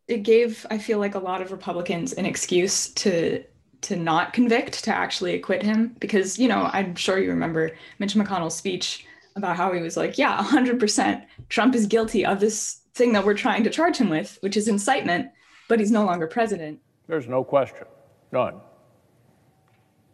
it 0.07 0.23
gave 0.23 0.65
i 0.71 0.77
feel 0.77 0.97
like 0.99 1.15
a 1.15 1.19
lot 1.19 1.41
of 1.41 1.51
republicans 1.51 2.13
an 2.13 2.25
excuse 2.25 2.89
to 2.95 3.43
to 3.81 3.95
not 3.95 4.33
convict 4.33 4.83
to 4.83 4.91
actually 4.93 5.35
acquit 5.35 5.61
him 5.63 5.95
because 5.99 6.39
you 6.39 6.47
know 6.47 6.69
i'm 6.73 6.95
sure 6.95 7.19
you 7.19 7.29
remember 7.29 7.71
mitch 7.99 8.15
mcconnell's 8.15 8.55
speech 8.55 9.05
about 9.35 9.55
how 9.55 9.71
he 9.71 9.81
was 9.81 9.95
like 9.95 10.17
yeah 10.17 10.43
100% 10.43 11.23
trump 11.47 11.75
is 11.75 11.85
guilty 11.85 12.25
of 12.25 12.39
this 12.39 12.78
thing 12.99 13.13
that 13.13 13.25
we're 13.25 13.33
trying 13.33 13.63
to 13.63 13.69
charge 13.71 13.97
him 13.97 14.09
with 14.09 14.37
which 14.41 14.55
is 14.55 14.67
incitement 14.67 15.29
but 15.67 15.79
he's 15.79 15.89
no 15.89 16.05
longer 16.05 16.27
president 16.27 16.79
There's 17.07 17.27
no 17.27 17.43
question, 17.43 17.87
none, 18.31 18.61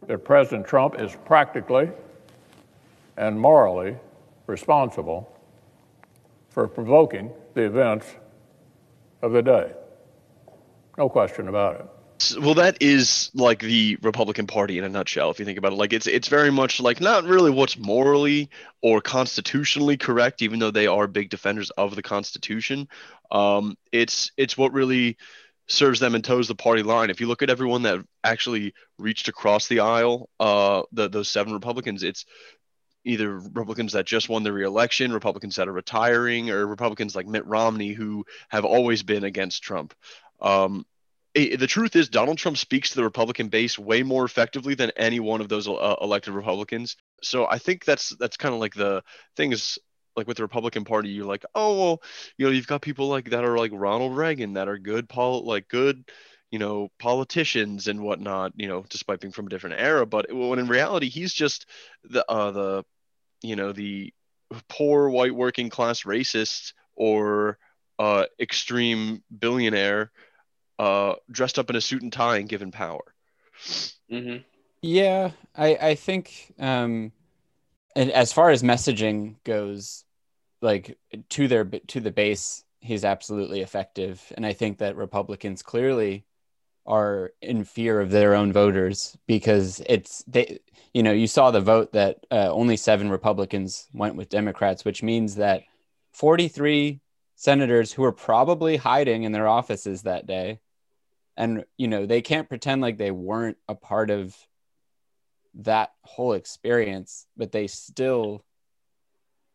that 0.08 0.24
President 0.24 0.66
Trump 0.66 0.96
is 1.00 1.18
practically 1.26 1.90
and 3.18 3.40
morally 3.40 3.98
responsible 4.48 5.30
for 6.50 6.68
provoking 6.68 7.32
the 7.54 7.64
events 7.64 8.08
of 9.22 9.32
the 9.34 9.42
day. 9.42 9.72
No 10.98 11.10
question 11.10 11.48
about 11.48 11.76
it. 11.82 11.88
Well, 12.40 12.56
that 12.56 12.78
is 12.82 13.30
like 13.34 13.60
the 13.60 13.98
Republican 14.02 14.48
Party 14.48 14.78
in 14.78 14.84
a 14.86 14.90
nutshell. 14.90 15.32
If 15.32 15.40
you 15.40 15.46
think 15.46 15.58
about 15.58 15.74
it, 15.74 15.76
like 15.76 15.92
it's 15.92 16.08
it's 16.08 16.30
very 16.30 16.50
much 16.50 16.80
like 16.80 17.02
not 17.02 17.26
really 17.26 17.52
what's 17.52 17.78
morally 17.78 18.50
or 18.82 19.02
constitutionally 19.02 19.98
correct, 19.98 20.42
even 20.42 20.60
though 20.60 20.72
they 20.72 20.88
are 20.88 21.08
big 21.08 21.30
defenders 21.30 21.72
of 21.72 21.96
the 21.96 22.02
Constitution. 22.02 22.88
Um, 23.32 23.78
it's 23.92 24.32
it's 24.38 24.58
what 24.58 24.72
really 24.72 25.18
serves 25.68 26.00
them 26.00 26.16
and 26.16 26.24
toes 26.24 26.48
the 26.48 26.56
party 26.56 26.84
line. 26.84 27.10
If 27.10 27.20
you 27.20 27.28
look 27.28 27.42
at 27.42 27.50
everyone 27.50 27.82
that 27.84 28.00
actually 28.24 28.74
reached 28.98 29.28
across 29.28 29.68
the 29.68 29.82
aisle, 29.82 30.30
uh, 30.40 30.84
the 30.94 31.10
those 31.10 31.28
seven 31.28 31.54
Republicans, 31.54 32.02
it's 32.02 32.26
either 33.04 33.40
Republicans 33.40 33.92
that 33.92 34.06
just 34.06 34.30
won 34.30 34.44
the 34.44 34.54
reelection, 34.54 35.12
Republicans 35.12 35.58
that 35.58 35.68
are 35.68 35.74
retiring, 35.74 36.50
or 36.50 36.66
Republicans 36.66 37.16
like 37.16 37.28
Mitt 37.28 37.46
Romney 37.46 37.92
who 37.92 38.26
have 38.50 38.64
always 38.64 39.04
been 39.04 39.26
against 39.26 39.64
Trump. 39.64 39.94
Um, 40.40 40.86
the 41.36 41.68
truth 41.68 41.96
is 41.96 42.08
Donald 42.08 42.38
Trump 42.38 42.58
speaks 42.58 42.90
to 42.90 42.96
the 42.96 43.04
Republican 43.04 43.50
base 43.50 43.78
way 43.78 44.04
more 44.04 44.24
effectively 44.24 44.74
than 44.74 44.92
any 44.96 45.20
one 45.20 45.42
of 45.42 45.50
those 45.50 45.68
uh, 45.68 45.96
elected 46.02 46.34
Republicans. 46.34 46.96
So 47.22 47.46
I 47.46 47.58
think 47.58 47.84
that's 47.84 48.10
that's 48.18 48.38
kind 48.38 48.54
of 48.54 48.62
like 48.62 48.74
the 48.74 49.04
thing 49.36 49.52
is 49.52 49.78
like 50.16 50.28
with 50.28 50.38
the 50.38 50.44
Republican 50.44 50.86
Party, 50.86 51.10
you're 51.10 51.26
like, 51.26 51.44
oh 51.54 51.78
well, 51.78 52.02
you 52.38 52.46
know, 52.46 52.52
you've 52.52 52.68
got 52.68 52.82
people 52.82 53.10
like 53.10 53.32
that 53.32 53.44
are 53.44 53.58
like 53.58 53.72
Ronald 53.74 54.16
Reagan 54.16 54.54
that 54.54 54.70
are 54.70 54.78
good 54.78 55.10
pol 55.10 55.46
like 55.46 55.68
good, 55.68 56.06
you 56.52 56.60
know, 56.60 56.90
politicians 57.00 57.88
and 57.90 58.02
whatnot, 58.02 58.54
you 58.56 58.68
know, 58.70 58.86
despite 58.90 59.20
being 59.20 59.34
from 59.34 59.48
a 59.48 59.50
different 59.50 59.80
era. 59.80 60.06
But 60.06 60.32
when 60.32 60.60
in 60.60 60.68
reality, 60.68 61.10
he's 61.10 61.34
just 61.34 61.66
the 62.06 62.24
uh 62.32 62.52
the 62.52 62.86
you 63.42 63.58
know 63.58 63.74
the 63.74 64.14
poor 64.70 65.10
white 65.10 65.36
working 65.36 65.70
class 65.70 66.04
racist 66.04 66.72
or 66.96 67.58
uh 68.00 68.24
extreme 68.40 69.22
billionaire 69.38 70.12
uh, 70.80 71.16
dressed 71.32 71.60
up 71.60 71.70
in 71.70 71.76
a 71.76 71.82
suit 71.82 72.02
and 72.02 72.14
tie 72.14 72.38
and 72.38 72.50
given 72.50 72.72
power. 72.72 73.04
hmm 74.10 74.38
Yeah, 74.82 75.32
I 75.56 75.76
I 75.76 75.96
think 75.96 76.54
um 76.60 77.12
and 77.96 78.12
as 78.12 78.34
far 78.34 78.52
as 78.52 78.64
messaging 78.64 79.38
goes, 79.44 80.06
like 80.62 80.98
to 81.32 81.48
their 81.48 81.66
to 81.66 82.00
the 82.02 82.12
base, 82.12 82.64
he's 82.82 83.06
absolutely 83.06 83.62
effective. 83.62 84.24
And 84.38 84.46
I 84.46 84.54
think 84.54 84.80
that 84.80 84.96
Republicans 84.98 85.64
clearly 85.64 86.26
are 86.88 87.34
in 87.42 87.64
fear 87.66 88.02
of 88.02 88.12
their 88.12 88.36
own 88.36 88.54
voters 88.54 89.18
because 89.28 89.82
it's 89.88 90.24
they 90.28 90.60
you 90.94 91.04
know, 91.04 91.14
you 91.14 91.28
saw 91.28 91.52
the 91.52 91.62
vote 91.62 91.94
that 91.94 92.26
uh, 92.32 92.52
only 92.52 92.78
seven 92.78 93.10
Republicans 93.12 93.88
went 93.94 94.16
with 94.16 94.30
Democrats, 94.30 94.86
which 94.86 95.04
means 95.04 95.36
that 95.36 95.64
43 96.14 97.02
senators 97.36 97.94
who 97.94 98.04
were 98.04 98.14
probably 98.14 98.78
hiding 98.78 99.24
in 99.24 99.32
their 99.34 99.48
offices 99.48 100.04
that 100.04 100.28
day 100.28 100.60
and 101.38 101.66
you 101.78 101.88
know 101.88 102.06
they 102.06 102.22
can't 102.22 102.50
pretend 102.50 102.82
like 102.82 102.98
they 102.98 103.12
weren't 103.12 103.58
a 103.68 103.76
part 103.76 104.10
of 104.10 104.36
that 105.56 105.92
whole 106.02 106.34
experience 106.34 107.28
but 107.38 107.52
they 107.52 107.68
still 107.68 108.44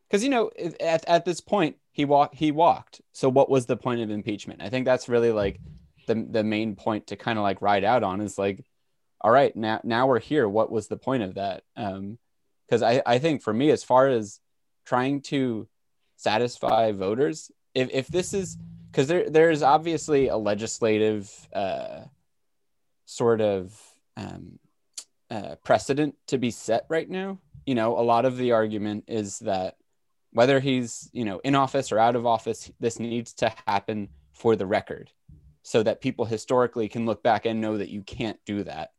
because 0.08 0.24
you 0.24 0.30
know 0.30 0.50
at, 0.80 1.06
at 1.08 1.24
this 1.24 1.40
point 1.40 1.76
he 1.92 2.04
walked 2.04 2.34
he 2.34 2.50
walked. 2.52 3.00
So 3.12 3.28
what 3.28 3.50
was 3.50 3.66
the 3.66 3.76
point 3.76 4.00
of 4.00 4.10
impeachment? 4.10 4.62
I 4.62 4.68
think 4.68 4.84
that's 4.84 5.08
really 5.08 5.32
like 5.32 5.60
the, 6.06 6.26
the 6.28 6.44
main 6.44 6.76
point 6.76 7.08
to 7.08 7.16
kind 7.16 7.38
of 7.38 7.42
like 7.42 7.62
ride 7.62 7.84
out 7.84 8.02
on 8.02 8.20
is 8.20 8.38
like 8.38 8.64
all 9.20 9.30
right 9.30 9.54
now 9.54 9.80
now 9.84 10.06
we're 10.06 10.20
here. 10.20 10.48
What 10.48 10.72
was 10.72 10.88
the 10.88 10.96
point 10.96 11.22
of 11.22 11.34
that? 11.34 11.62
Um 11.76 12.18
because 12.66 12.82
i 12.82 13.02
i 13.04 13.18
think 13.18 13.42
for 13.42 13.52
me 13.52 13.70
as 13.70 13.82
far 13.82 14.06
as 14.08 14.38
trying 14.86 15.20
to 15.20 15.68
satisfy 16.16 16.92
voters 16.92 17.50
if 17.74 17.90
if 17.90 18.06
this 18.06 18.32
is 18.32 18.56
because 18.90 19.06
there 19.08 19.28
there's 19.30 19.62
obviously 19.62 20.28
a 20.28 20.36
legislative 20.36 21.48
uh, 21.52 22.02
sort 23.04 23.40
of 23.40 23.80
um, 24.16 24.58
uh, 25.30 25.56
precedent 25.64 26.14
to 26.26 26.38
be 26.38 26.50
set 26.50 26.86
right 26.88 27.08
now. 27.08 27.38
You 27.66 27.74
know, 27.74 27.98
a 27.98 28.02
lot 28.02 28.24
of 28.24 28.36
the 28.36 28.52
argument 28.52 29.04
is 29.08 29.38
that 29.40 29.76
whether 30.32 30.60
he's 30.60 31.08
you 31.12 31.24
know 31.24 31.40
in 31.44 31.54
office 31.54 31.92
or 31.92 31.98
out 31.98 32.16
of 32.16 32.26
office, 32.26 32.70
this 32.80 32.98
needs 32.98 33.32
to 33.34 33.52
happen 33.66 34.08
for 34.32 34.56
the 34.56 34.66
record, 34.66 35.10
so 35.62 35.82
that 35.82 36.00
people 36.00 36.24
historically 36.24 36.88
can 36.88 37.06
look 37.06 37.22
back 37.22 37.46
and 37.46 37.60
know 37.60 37.78
that 37.78 37.90
you 37.90 38.02
can't 38.02 38.38
do 38.46 38.64
that. 38.64 38.90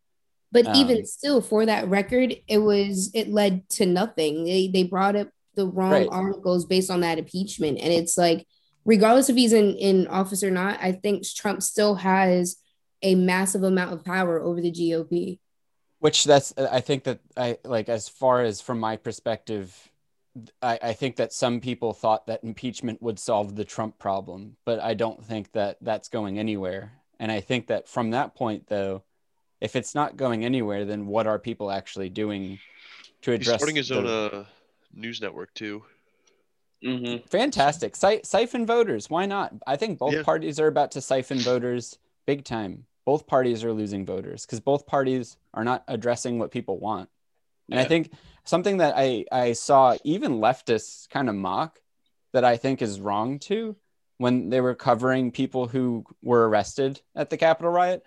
But 0.51 0.67
Um, 0.67 0.75
even 0.75 1.05
still, 1.05 1.41
for 1.41 1.65
that 1.65 1.87
record, 1.87 2.35
it 2.47 2.57
was 2.59 3.09
it 3.13 3.29
led 3.29 3.67
to 3.69 3.85
nothing. 3.85 4.43
They 4.45 4.67
they 4.67 4.83
brought 4.83 5.15
up 5.15 5.29
the 5.55 5.67
wrong 5.67 5.91
Right. 5.91 6.09
articles 6.09 6.65
based 6.65 6.91
on 6.91 7.01
that 7.01 7.17
impeachment, 7.19 7.79
and 7.79 7.91
it's 7.91 8.17
like, 8.17 8.45
regardless 8.85 9.29
if 9.29 9.35
he's 9.35 9.53
in 9.53 9.75
in 9.75 10.07
office 10.07 10.43
or 10.43 10.51
not, 10.51 10.79
I 10.81 10.91
think 10.91 11.25
Trump 11.27 11.61
still 11.61 11.95
has 11.95 12.57
a 13.01 13.15
massive 13.15 13.63
amount 13.63 13.93
of 13.93 14.05
power 14.05 14.39
over 14.39 14.61
the 14.61 14.71
GOP. 14.71 15.39
which 15.99 16.23
that's 16.23 16.53
i 16.57 16.79
think 16.81 17.03
that 17.03 17.19
i 17.35 17.57
like 17.63 17.89
as 17.89 18.07
far 18.07 18.41
as 18.41 18.61
from 18.61 18.79
my 18.79 18.95
perspective 18.97 19.89
I, 20.61 20.79
I 20.81 20.93
think 20.93 21.17
that 21.17 21.33
some 21.33 21.59
people 21.59 21.93
thought 21.93 22.27
that 22.27 22.43
impeachment 22.43 23.01
would 23.01 23.19
solve 23.19 23.55
the 23.55 23.65
trump 23.65 23.97
problem 23.97 24.55
but 24.65 24.79
i 24.79 24.93
don't 24.93 25.23
think 25.23 25.51
that 25.53 25.77
that's 25.81 26.09
going 26.09 26.37
anywhere 26.39 26.93
and 27.19 27.31
i 27.31 27.39
think 27.41 27.67
that 27.67 27.87
from 27.87 28.11
that 28.11 28.35
point 28.35 28.67
though 28.67 29.03
if 29.61 29.75
it's 29.75 29.93
not 29.95 30.15
going 30.17 30.45
anywhere 30.45 30.85
then 30.85 31.07
what 31.07 31.27
are 31.27 31.39
people 31.39 31.71
actually 31.71 32.09
doing 32.09 32.59
to 33.21 33.33
address? 33.33 33.39
He's 33.39 33.47
address 33.47 33.59
starting 33.59 33.75
his 33.75 33.89
the- 33.89 33.97
own 33.97 34.07
uh, 34.41 34.45
news 34.93 35.21
network 35.21 35.53
too. 35.53 35.83
Hmm 36.83 37.17
fantastic. 37.29 37.95
Siphon 37.95 38.65
voters. 38.65 39.09
Why 39.09 39.25
not? 39.25 39.53
I 39.67 39.75
think 39.75 39.99
both 39.99 40.13
Yeah. 40.13 40.23
parties 40.23 40.59
are 40.59 40.67
about 40.67 40.91
to 40.91 41.01
siphon 41.01 41.39
voters 41.39 41.97
big 42.25 42.43
time. 42.43 42.85
Both 43.05 43.27
parties 43.27 43.63
are 43.63 43.73
losing 43.73 44.05
voters 44.05 44.45
because 44.45 44.59
both 44.59 44.85
parties 44.85 45.37
are 45.53 45.63
not 45.63 45.83
addressing 45.87 46.39
what 46.39 46.51
people 46.51 46.79
want. 46.79 47.09
And 47.69 47.79
i 47.79 47.85
think 47.85 48.11
something 48.43 48.77
that 48.77 48.95
i 48.97 49.25
i 49.31 49.53
saw 49.53 49.95
even 50.03 50.39
leftists 50.39 51.09
kind 51.09 51.29
of 51.29 51.35
mock 51.35 51.79
that 52.33 52.43
i 52.43 52.57
think 52.57 52.81
is 52.81 52.99
wrong 52.99 53.39
too 53.39 53.75
when 54.17 54.49
they 54.49 54.61
were 54.61 54.75
covering 54.75 55.31
people 55.31 55.67
who 55.67 56.03
were 56.21 56.49
arrested 56.49 57.01
at 57.15 57.29
the 57.29 57.37
capitol 57.37 57.71
riot 57.71 58.03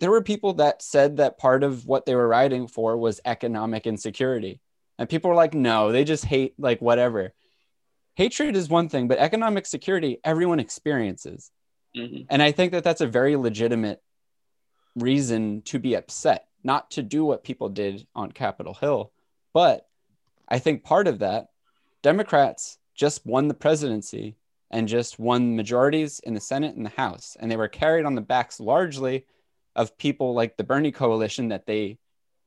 there 0.00 0.10
were 0.10 0.22
people 0.22 0.54
that 0.54 0.82
said 0.82 1.18
that 1.18 1.36
part 1.38 1.62
of 1.62 1.86
what 1.86 2.06
they 2.06 2.14
were 2.14 2.26
rioting 2.26 2.66
for 2.66 2.96
was 2.96 3.20
economic 3.26 3.86
insecurity. 3.86 4.60
And 4.98 5.08
people 5.08 5.28
were 5.28 5.36
like 5.36 5.54
no 5.54 5.92
they 5.92 6.04
just 6.04 6.24
hate 6.24 6.54
like 6.58 6.80
whatever 6.80 7.34
hatred 8.14 8.56
is 8.56 8.68
one 8.68 8.88
thing 8.88 9.08
but 9.08 9.18
economic 9.18 9.66
security 9.66 10.18
everyone 10.24 10.60
experiences. 10.60 11.50
Hmm 11.96 12.22
and 12.28 12.42
i 12.42 12.50
think 12.50 12.72
that 12.72 12.84
that's 12.84 13.00
a 13.00 13.06
very 13.06 13.36
legitimate 13.36 14.02
reason 14.96 15.62
to 15.62 15.78
be 15.78 15.94
upset 15.94 16.46
not 16.62 16.90
to 16.92 17.02
do 17.02 17.24
what 17.24 17.44
people 17.44 17.68
did 17.68 18.06
on 18.14 18.32
capitol 18.32 18.74
hill. 18.74 19.12
But 19.52 19.86
i 20.48 20.58
think 20.58 20.84
part 20.84 21.06
of 21.06 21.20
that 21.20 21.48
democrats 22.02 22.78
just 22.94 23.26
won 23.26 23.48
the 23.48 23.54
presidency 23.54 24.36
and 24.70 24.88
just 24.88 25.20
won 25.20 25.54
majorities 25.54 26.18
in 26.20 26.34
the 26.34 26.40
Senate 26.40 26.74
and 26.74 26.84
the 26.84 26.90
House. 26.90 27.36
And 27.38 27.48
they 27.48 27.56
were 27.56 27.68
carried 27.68 28.04
on 28.04 28.16
the 28.16 28.20
backs 28.20 28.58
largely 28.58 29.24
of 29.76 29.96
people 29.98 30.34
like 30.34 30.56
the 30.56 30.64
Bernie 30.64 30.90
coalition 30.90 31.48
that 31.48 31.64
they 31.64 31.98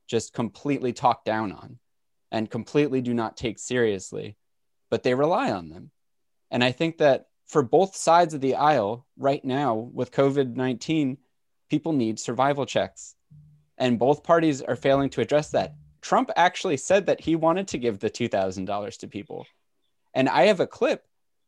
just 0.06 0.34
completely 0.34 0.92
talk 0.92 1.24
down 1.24 1.52
on 1.52 1.78
and 2.30 2.50
completely 2.50 3.00
do 3.00 3.14
not 3.14 3.38
take 3.38 3.58
seriously, 3.58 4.36
but 4.90 5.02
they 5.02 5.14
rely 5.14 5.50
on 5.50 5.68
them. 5.68 5.90
And 6.50 6.64
I 6.64 6.72
think 6.72 6.98
that 6.98 7.26
for 7.46 7.62
both 7.62 7.96
sides 7.96 8.34
of 8.34 8.40
the 8.40 8.54
aisle 8.54 9.06
right 9.16 9.44
now 9.44 9.74
with 9.74 10.12
COVID 10.12 10.54
19, 10.54 11.18
people 11.70 11.92
need 11.92 12.18
survival 12.18 12.66
checks. 12.66 13.14
And 13.76 13.98
both 13.98 14.24
parties 14.24 14.60
are 14.60 14.76
failing 14.76 15.10
to 15.10 15.20
address 15.20 15.50
that. 15.50 15.74
Trump 16.00 16.30
actually 16.36 16.76
said 16.76 17.06
that 17.06 17.20
he 17.20 17.36
wanted 17.36 17.68
to 17.68 17.78
give 17.78 17.98
the 17.98 18.10
$2,000 18.10 18.98
to 18.98 19.08
people. 19.08 19.46
And 20.14 20.28
I 20.28 20.46
have 20.46 20.60
a 20.60 20.66
clip 20.66 21.06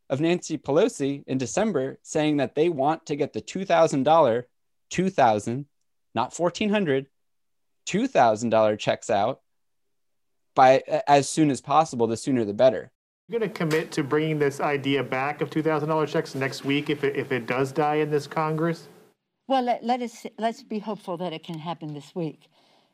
of 0.08 0.20
Nancy 0.20 0.58
Pelosi 0.58 1.24
in 1.26 1.38
December 1.38 1.98
saying 2.02 2.38
that 2.38 2.54
they 2.54 2.68
want 2.68 3.06
to 3.06 3.16
get 3.16 3.32
the 3.32 3.40
$2,000, 3.40 4.44
2000 4.90 5.66
not 6.12 6.36
1400 6.36 7.06
$2,000 7.86 8.78
checks 8.78 9.10
out 9.10 9.40
by 10.54 10.82
as 11.06 11.28
soon 11.28 11.50
as 11.50 11.60
possible, 11.60 12.06
the 12.06 12.16
sooner 12.16 12.44
the 12.44 12.52
better. 12.52 12.92
You're 13.30 13.38
going 13.38 13.48
to 13.48 13.56
commit 13.56 13.92
to 13.92 14.02
bringing 14.02 14.40
this 14.40 14.58
idea 14.58 15.04
back 15.04 15.40
of 15.40 15.50
$2,000 15.50 16.08
checks 16.08 16.34
next 16.34 16.64
week 16.64 16.90
if 16.90 17.04
it, 17.04 17.14
if 17.14 17.30
it 17.30 17.46
does 17.46 17.70
die 17.70 17.96
in 17.96 18.10
this 18.10 18.26
Congress? 18.26 18.88
Well, 19.46 19.62
let, 19.62 19.84
let 19.84 20.02
us 20.02 20.26
let's 20.36 20.64
be 20.64 20.80
hopeful 20.80 21.16
that 21.18 21.32
it 21.32 21.44
can 21.44 21.60
happen 21.60 21.94
this 21.94 22.12
week, 22.12 22.48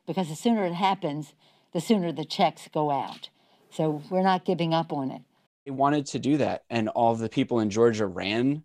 because 0.05 0.29
the 0.29 0.35
sooner 0.35 0.63
it 0.63 0.73
happens, 0.73 1.33
the 1.73 1.81
sooner 1.81 2.11
the 2.11 2.23
checks 2.23 2.69
go 2.71 2.91
out. 2.91 3.29
So 3.71 4.03
we're 4.11 4.21
not 4.21 4.45
giving 4.45 4.75
up 4.75 4.93
on 4.93 5.09
it. 5.09 5.23
They 5.65 5.71
wanted 5.71 6.05
to 6.07 6.19
do 6.19 6.37
that, 6.37 6.65
and 6.69 6.87
all 6.89 7.13
of 7.13 7.19
the 7.19 7.29
people 7.29 7.59
in 7.59 7.71
Georgia 7.71 8.05
ran 8.05 8.63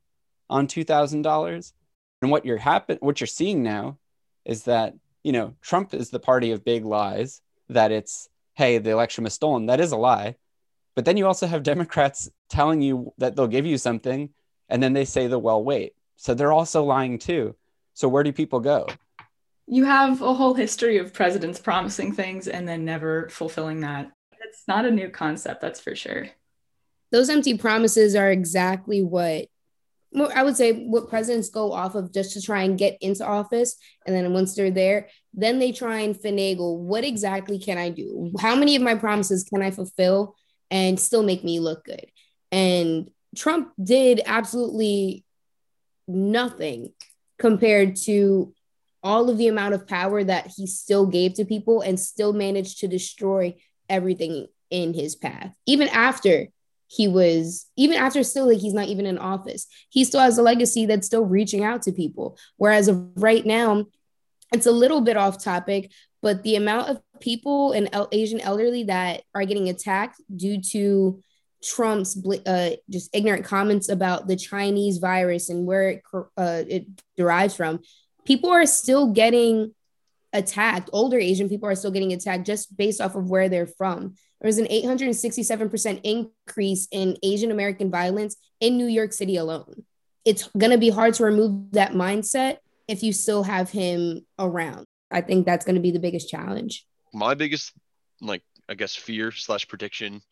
on 0.50 0.67
two 0.67 0.85
thousand 0.85 1.23
dollars. 1.23 1.73
And 2.21 2.31
what 2.31 2.45
you're 2.45 2.59
happen 2.59 2.99
what 3.00 3.19
you're 3.19 3.26
seeing 3.26 3.62
now 3.62 3.97
is 4.45 4.64
that 4.64 4.95
you 5.25 5.33
know 5.33 5.55
Trump 5.62 5.95
is 5.95 6.11
the 6.11 6.21
party 6.21 6.50
of 6.50 6.64
big 6.64 6.85
lies. 6.85 7.41
That 7.71 7.93
it's 7.93 8.29
hey 8.55 8.76
the 8.76 8.91
election 8.91 9.25
was 9.25 9.33
stolen. 9.33 9.67
That 9.67 9.81
is 9.81 9.93
a 9.93 9.97
lie. 9.97 10.37
But 10.95 11.05
then 11.05 11.17
you 11.17 11.27
also 11.27 11.47
have 11.47 11.63
Democrats 11.63 12.31
telling 12.51 12.83
you 12.83 13.13
that 13.19 13.35
they'll 13.35 13.47
give 13.47 13.67
you 13.67 13.79
something, 13.79 14.31
and 14.69 14.83
then 14.83 14.93
they 14.93 15.05
say 15.05 15.27
the 15.27 15.39
well 15.39 15.63
wait. 15.63 15.95
So 16.17 16.35
they're 16.35 16.53
also 16.53 16.85
lying 16.85 17.19
too. 17.19 17.57
So 17.95 18.09
where 18.09 18.23
do 18.23 18.33
people 18.33 18.61
go? 18.61 18.87
You 19.67 19.85
have 19.85 20.21
a 20.23 20.35
whole 20.35 20.55
history 20.55 20.99
of 20.99 21.13
presidents 21.13 21.59
promising 21.59 22.13
things 22.13 22.49
and 22.49 22.69
then 22.69 22.85
never 22.85 23.29
fulfilling 23.29 23.81
that. 23.81 24.11
It's 24.41 24.65
not 24.69 24.85
a 24.85 24.91
new 24.91 25.09
concept, 25.09 25.61
that's 25.61 25.81
for 25.81 25.95
sure. 25.95 26.29
Those 27.11 27.31
empty 27.31 27.57
promises 27.57 28.15
are 28.15 28.31
exactly 28.31 29.03
what 29.03 29.47
I 30.35 30.43
would 30.43 30.57
say 30.57 30.85
what 30.85 31.09
presidents 31.09 31.49
go 31.49 31.73
off 31.73 31.95
of 31.95 32.13
just 32.13 32.35
to 32.35 32.43
try 32.43 32.65
and 32.65 32.79
get 32.79 32.99
into 33.01 33.27
office. 33.27 33.77
And 34.07 34.15
then 34.15 34.33
once 34.35 34.55
they're 34.55 34.71
there, 34.71 35.09
then 35.33 35.59
they 35.59 35.73
try 35.73 36.01
and 36.01 36.15
finagle 36.15 36.79
what 36.79 37.05
exactly 37.05 37.59
can 37.59 37.79
I 37.79 37.89
do? 37.89 38.33
How 38.39 38.55
many 38.55 38.77
of 38.77 38.83
my 38.83 38.95
promises 38.95 39.45
can 39.45 39.63
I 39.63 39.71
fulfill 39.71 40.37
and 40.73 40.99
still 40.99 41.23
make 41.23 41.45
me 41.45 41.61
look 41.61 41.85
good? 41.85 42.07
And 42.50 43.11
Trump 43.37 43.73
did 43.81 44.21
absolutely 44.26 45.25
nothing 46.09 46.93
compared 47.38 47.95
to 47.97 48.52
all 49.02 49.29
of 49.29 49.38
the 49.38 49.49
amount 49.49 49.75
of 49.75 49.87
power 49.87 50.25
that 50.25 50.52
he 50.57 50.67
still 50.67 51.07
gave 51.07 51.35
to 51.35 51.45
people 51.45 51.83
and 51.83 52.00
still 52.00 52.33
managed 52.33 52.79
to 52.79 52.88
destroy 52.88 53.55
everything 53.88 54.47
in 54.71 54.95
his 54.95 55.14
path, 55.14 55.55
even 55.67 55.88
after 55.88 56.49
he 56.87 57.09
was 57.09 57.67
even 57.76 57.97
after 57.97 58.23
still 58.23 58.49
like 58.49 58.59
he's 58.59 58.75
not 58.75 58.88
even 58.88 59.07
in 59.07 59.18
office. 59.18 59.66
He 59.88 60.05
still 60.05 60.20
has 60.20 60.38
a 60.38 60.42
legacy 60.42 60.87
that's 60.87 61.07
still 61.07 61.25
reaching 61.25 61.64
out 61.64 61.83
to 61.83 61.92
people. 61.92 62.38
Whereas 62.57 62.90
right 63.16 63.44
now 63.44 63.87
it's 64.53 64.66
a 64.66 64.73
little 64.73 65.01
bit 65.01 65.16
off 65.16 65.42
topic 65.42 65.90
but 66.23 66.43
the 66.43 66.57
amount 66.57 66.89
of 66.89 67.01
people 67.21 67.73
and 67.73 67.89
asian 68.13 68.41
elderly 68.41 68.85
that 68.85 69.23
are 69.35 69.45
getting 69.45 69.69
attacked 69.69 70.21
due 70.35 70.61
to 70.61 71.21
trump's 71.63 72.19
uh, 72.47 72.71
just 72.91 73.15
ignorant 73.15 73.45
comments 73.45 73.89
about 73.89 74.27
the 74.27 74.37
chinese 74.37 74.99
virus 74.99 75.49
and 75.49 75.67
where 75.67 75.91
it, 75.91 76.03
uh, 76.37 76.63
it 76.69 76.87
derives 77.17 77.55
from 77.55 77.81
people 78.25 78.51
are 78.51 78.67
still 78.67 79.13
getting 79.13 79.73
attacked 80.33 80.89
older 80.93 81.19
asian 81.19 81.49
people 81.49 81.69
are 81.69 81.75
still 81.75 81.91
getting 81.91 82.13
attacked 82.13 82.47
just 82.47 82.77
based 82.77 83.01
off 83.01 83.15
of 83.15 83.29
where 83.29 83.49
they're 83.49 83.67
from 83.67 84.15
there 84.43 84.49
was 84.49 84.59
an 84.59 84.67
867% 84.67 86.01
increase 86.03 86.89
in 86.91 87.17
Asian 87.23 87.53
American 87.53 87.93
violence 87.93 88.37
in 88.61 88.77
New 88.77 88.89
York 88.89 89.13
City 89.13 89.37
alone. 89.37 89.85
It's 90.25 90.49
going 90.59 90.73
to 90.73 90.79
be 90.79 90.91
hard 90.91 91.15
to 91.15 91.25
remove 91.25 91.71
that 91.73 91.93
mindset 91.93 92.57
if 92.89 93.05
you 93.05 93.13
still 93.13 93.45
have 93.45 93.71
him 93.71 94.27
around. 94.41 94.85
I 95.12 95.20
think 95.20 95.46
that's 95.46 95.64
going 95.64 95.77
to 95.77 95.81
be 95.81 95.90
the 95.90 95.98
biggest 95.98 96.29
challenge. 96.29 96.87
My 97.12 97.35
biggest, 97.35 97.72
like, 98.20 98.42
I 98.68 98.75
guess 98.75 98.96
fear 98.96 99.33
slash 99.33 99.68
prediction, 99.68 100.22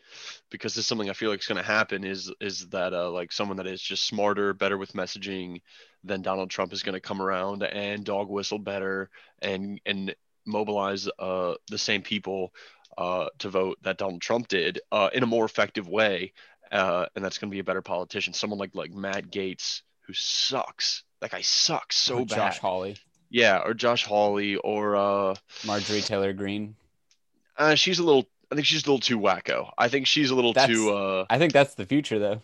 because 0.51 0.75
this 0.75 0.85
is 0.85 0.87
something 0.87 1.11
I 1.11 1.15
feel 1.15 1.31
like 1.31 1.41
is 1.41 1.47
going 1.47 1.63
to 1.63 1.63
happen, 1.63 2.05
is 2.05 2.33
is 2.41 2.69
that 2.69 2.95
uh, 2.95 3.11
like 3.11 3.33
someone 3.33 3.57
that 3.59 3.67
is 3.67 3.83
just 3.83 4.07
smarter, 4.07 4.55
better 4.55 4.79
with 4.79 4.93
messaging 4.93 5.61
than 6.05 6.23
Donald 6.23 6.49
Trump 6.49 6.73
is 6.73 6.83
going 6.83 6.95
to 6.95 7.01
come 7.01 7.21
around 7.21 7.63
and 7.63 8.05
dog 8.05 8.31
whistle 8.31 8.59
better 8.59 9.11
and 9.43 9.81
and 9.85 10.15
mobilize 10.47 11.09
uh, 11.19 11.55
the 11.69 11.77
same 11.79 12.03
people 12.03 12.55
uh, 12.97 13.27
to 13.39 13.49
vote 13.49 13.79
that 13.83 13.99
Donald 13.99 14.23
Trump 14.23 14.49
did 14.49 14.81
uh, 14.91 15.11
in 15.13 15.23
a 15.23 15.27
more 15.27 15.45
effective 15.45 15.89
way, 15.89 16.33
uh, 16.73 17.07
and 17.15 17.25
that's 17.25 17.39
going 17.39 17.51
to 17.51 17.55
be 17.55 17.61
a 17.61 17.65
better 17.65 17.83
politician. 17.83 18.33
Someone 18.33 18.59
like 18.59 18.75
like 18.75 18.93
Matt 18.93 19.31
Gaetz 19.31 19.83
who 20.07 20.15
sucks. 20.15 21.05
That 21.21 21.31
guy 21.31 21.43
sucks 21.43 21.97
so 21.97 22.21
or 22.21 22.27
bad. 22.27 22.37
Josh 22.37 22.59
Hawley. 22.59 22.97
Yeah, 23.31 23.63
or 23.65 23.75
Josh 23.75 24.05
Hawley, 24.05 24.57
or 24.57 24.97
uh, 24.97 25.35
Marjorie 25.67 26.01
Taylor 26.01 26.33
Greene. 26.33 26.75
Uh, 27.57 27.75
she's 27.75 27.99
a 27.99 28.03
little. 28.03 28.27
I 28.51 28.57
think 28.57 28.67
she's 28.67 28.85
a 28.85 28.87
little 28.87 28.99
too 28.99 29.19
wacko. 29.19 29.71
I 29.79 29.89
think 29.89 30.09
she's 30.09 30.31
a 30.31 30.35
little 30.35 30.53
that's, 30.53 30.73
too. 30.73 30.93
Uh, 30.93 31.27
I 31.31 31.39
think 31.39 31.53
that's 31.53 31.75
the 31.75 31.87
future, 31.87 32.19
though. 32.19 32.43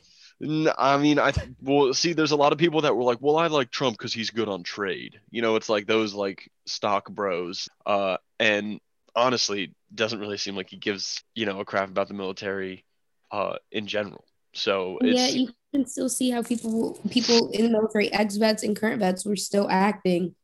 I 0.78 0.98
mean, 0.98 1.18
I 1.18 1.32
well 1.62 1.92
see. 1.94 2.12
There's 2.12 2.30
a 2.30 2.36
lot 2.36 2.52
of 2.52 2.58
people 2.58 2.82
that 2.82 2.94
were 2.94 3.02
like, 3.02 3.18
"Well, 3.20 3.36
I 3.36 3.48
like 3.48 3.70
Trump 3.70 3.98
because 3.98 4.12
he's 4.12 4.30
good 4.30 4.48
on 4.48 4.62
trade." 4.62 5.18
You 5.30 5.42
know, 5.42 5.56
it's 5.56 5.68
like 5.68 5.86
those 5.86 6.14
like 6.14 6.50
stock 6.66 7.10
bros. 7.10 7.68
Uh, 7.84 8.18
and 8.38 8.80
honestly 9.16 9.74
doesn't 9.94 10.20
really 10.20 10.36
seem 10.36 10.54
like 10.54 10.68
he 10.68 10.76
gives 10.76 11.24
you 11.34 11.46
know 11.46 11.58
a 11.60 11.64
crap 11.64 11.88
about 11.88 12.06
the 12.06 12.14
military 12.14 12.84
uh, 13.32 13.56
in 13.72 13.86
general. 13.86 14.24
So 14.52 14.98
yeah, 15.02 15.28
you 15.28 15.48
can 15.72 15.86
still 15.86 16.08
see 16.08 16.30
how 16.30 16.42
people 16.42 16.98
people 17.10 17.50
in 17.50 17.64
the 17.64 17.70
military, 17.70 18.12
ex 18.12 18.36
vets 18.36 18.62
and 18.62 18.76
current 18.76 19.00
vets, 19.00 19.24
were 19.24 19.36
still 19.36 19.68
acting 19.68 20.34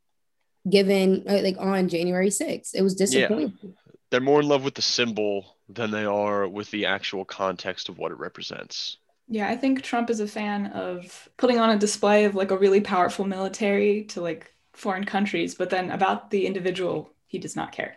given 0.68 1.24
uh, 1.28 1.40
like 1.42 1.56
on 1.58 1.88
January 1.88 2.28
6th. 2.28 2.74
It 2.74 2.82
was 2.82 2.94
disappointing. 2.94 3.58
Yeah. 3.62 3.70
They're 4.10 4.20
more 4.20 4.40
in 4.40 4.48
love 4.48 4.64
with 4.64 4.74
the 4.74 4.82
symbol 4.82 5.56
than 5.68 5.90
they 5.90 6.04
are 6.04 6.46
with 6.46 6.70
the 6.70 6.86
actual 6.86 7.24
context 7.24 7.88
of 7.88 7.98
what 7.98 8.12
it 8.12 8.18
represents. 8.18 8.98
Yeah, 9.28 9.48
I 9.48 9.56
think 9.56 9.82
Trump 9.82 10.10
is 10.10 10.20
a 10.20 10.26
fan 10.26 10.66
of 10.66 11.28
putting 11.38 11.58
on 11.58 11.70
a 11.70 11.78
display 11.78 12.24
of 12.24 12.34
like 12.34 12.50
a 12.50 12.58
really 12.58 12.80
powerful 12.80 13.24
military 13.24 14.04
to 14.06 14.20
like 14.20 14.54
foreign 14.74 15.04
countries, 15.04 15.54
but 15.54 15.70
then 15.70 15.90
about 15.90 16.30
the 16.30 16.46
individual, 16.46 17.10
he 17.26 17.38
does 17.38 17.56
not 17.56 17.72
care. 17.72 17.96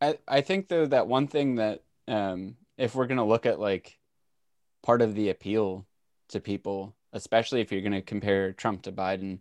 I, 0.00 0.18
I 0.28 0.40
think 0.42 0.68
though 0.68 0.86
that 0.86 1.08
one 1.08 1.26
thing 1.26 1.56
that 1.56 1.82
um, 2.06 2.56
if 2.76 2.94
we're 2.94 3.06
gonna 3.06 3.26
look 3.26 3.46
at 3.46 3.58
like 3.58 3.98
part 4.82 5.02
of 5.02 5.14
the 5.14 5.30
appeal 5.30 5.86
to 6.28 6.40
people, 6.40 6.94
especially 7.12 7.60
if 7.60 7.72
you're 7.72 7.82
gonna 7.82 8.02
compare 8.02 8.52
Trump 8.52 8.82
to 8.82 8.92
Biden, 8.92 9.38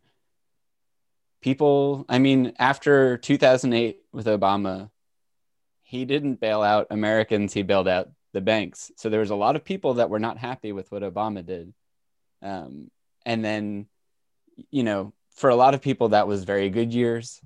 people, 1.43 2.06
I 2.10 2.19
mean, 2.19 2.53
after 2.58 3.17
2008 3.17 3.99
with 4.12 4.25
Obama, 4.25 4.89
he 5.84 6.06
didn't 6.06 6.39
bail 6.39 6.63
out 6.63 6.88
Americans; 6.89 7.53
he 7.53 7.62
bailed 7.62 7.88
out 7.88 8.10
the 8.32 8.41
banks. 8.41 8.91
So 8.97 9.10
there 9.10 9.19
was 9.19 9.29
a 9.29 9.36
lot 9.36 9.56
of 9.56 9.63
people 9.63 9.95
that 9.95 10.10
were 10.10 10.19
not 10.19 10.38
happy 10.38 10.71
with 10.71 10.91
what 10.91 11.03
Obama 11.03 11.45
did, 11.45 11.73
um, 12.41 12.89
and 13.25 13.45
then, 13.45 13.88
you 14.71 14.84
know, 14.84 15.13
for 15.36 15.49
a 15.49 15.56
lot 15.56 15.73
of 15.73 15.82
people 15.82 16.10
that 16.10 16.27
was 16.27 16.43
very 16.43 16.69
good 16.69 16.93
years. 16.93 17.41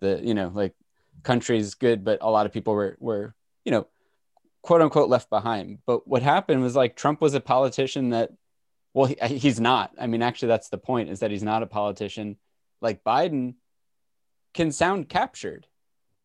The 0.00 0.20
you 0.22 0.34
know 0.34 0.50
like 0.52 0.74
countries 1.22 1.74
good, 1.74 2.04
but 2.04 2.18
a 2.22 2.30
lot 2.30 2.46
of 2.46 2.52
people 2.52 2.74
were 2.74 2.96
were 2.98 3.34
you 3.64 3.70
know 3.70 3.86
quote 4.62 4.80
unquote 4.80 5.08
left 5.08 5.30
behind. 5.30 5.78
But 5.86 6.08
what 6.08 6.22
happened 6.22 6.62
was 6.62 6.74
like 6.74 6.96
Trump 6.96 7.20
was 7.20 7.34
a 7.34 7.40
politician 7.40 8.10
that 8.10 8.30
well 8.94 9.06
he, 9.06 9.16
he's 9.38 9.60
not. 9.60 9.92
I 10.00 10.06
mean 10.06 10.22
actually 10.22 10.48
that's 10.48 10.70
the 10.70 10.78
point 10.78 11.10
is 11.10 11.20
that 11.20 11.30
he's 11.30 11.42
not 11.42 11.62
a 11.62 11.66
politician 11.66 12.36
like 12.82 13.04
Biden 13.04 13.54
can 14.52 14.72
sound 14.72 15.08
captured. 15.08 15.66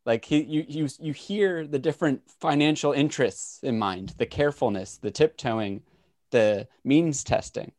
Like 0.06 0.26
he 0.26 0.42
you 0.42 0.66
you 0.68 0.88
you 1.00 1.14
hear 1.14 1.68
the 1.68 1.80
different 1.80 2.22
financial 2.42 2.92
interests 2.92 3.60
in 3.62 3.78
mind, 3.78 4.16
the 4.18 4.26
carefulness, 4.26 4.98
the 4.98 5.12
tiptoeing, 5.12 5.84
the 6.32 6.68
means 6.84 7.24
testing 7.24 7.72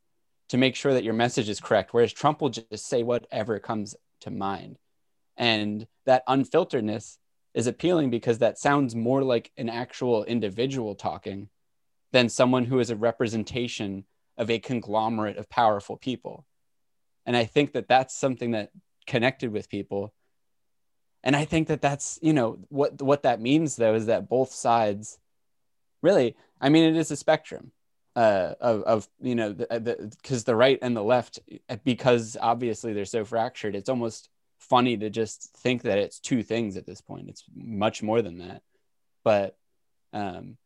to 0.49 0.57
make 0.57 0.77
sure 0.77 0.95
that 0.95 1.05
your 1.05 1.15
message 1.15 1.49
is 1.49 1.61
correct 1.61 1.93
whereas 1.93 2.13
Trump 2.13 2.41
will 2.41 2.49
just 2.49 2.87
say 2.87 3.03
whatever 3.03 3.59
comes 3.59 3.95
to 4.21 4.31
mind. 4.31 4.79
And 5.37 5.87
that 6.07 6.27
unfilteredness 6.27 7.19
is 7.55 7.67
appealing 7.67 8.11
because 8.11 8.39
that 8.39 8.59
sounds 8.59 8.95
more 8.95 9.23
like 9.23 9.51
an 9.57 9.69
actual 9.69 10.25
individual 10.25 10.95
talking 10.95 11.49
than 12.13 12.29
someone 12.29 12.65
who 12.65 12.79
is 12.79 12.91
a 12.91 12.97
representation 12.97 14.05
of 14.37 14.51
a 14.51 14.59
conglomerate 14.59 15.37
of 15.37 15.49
powerful 15.49 15.97
people. 15.97 16.47
And 17.29 17.37
I 17.37 17.45
think 17.45 17.75
that 17.75 17.89
that's 17.89 18.17
something 18.17 18.53
that 18.53 18.71
connected 19.07 19.53
with 19.53 19.69
people. 19.69 20.15
And 21.23 21.37
I 21.37 21.45
think 21.45 21.69
that 21.69 21.83
that's, 21.83 22.19
you 22.23 22.33
know, 22.33 22.59
what 22.71 23.03
what 23.03 23.25
that 23.25 23.39
means 23.39 23.77
though 23.77 23.95
is 23.95 24.07
that 24.07 24.31
both 24.31 24.51
sides 24.51 25.19
really, 26.01 26.37
I 26.59 26.71
mean 26.71 26.85
it 26.85 26.97
is 26.97 27.11
a 27.11 27.17
spectrum. 27.17 27.71
Uh, 28.17 28.55
of, 28.61 28.83
of 28.83 29.09
you 29.21 29.37
know 29.37 29.53
because 29.53 30.43
the, 30.43 30.53
the 30.53 30.57
right 30.57 30.81
and 30.83 30.97
the 30.97 31.03
left 31.03 31.39
because 31.85 32.37
obviously 32.41 32.93
they're 32.93 33.05
so 33.05 33.25
fractured 33.25 33.77
it's 33.77 33.89
almost 33.89 34.29
funny 34.59 34.97
to 34.97 35.09
just 35.09 35.57
think 35.59 35.83
that 35.83 35.99
it's 35.99 36.19
two 36.19 36.43
things 36.43 36.77
at 36.77 36.85
this 36.85 37.01
point 37.01 37.29
it's 37.29 37.45
much 37.55 38.03
more 38.03 38.21
than 38.21 38.39
that 38.39 38.63
but 39.23 39.57
um, 40.13 40.57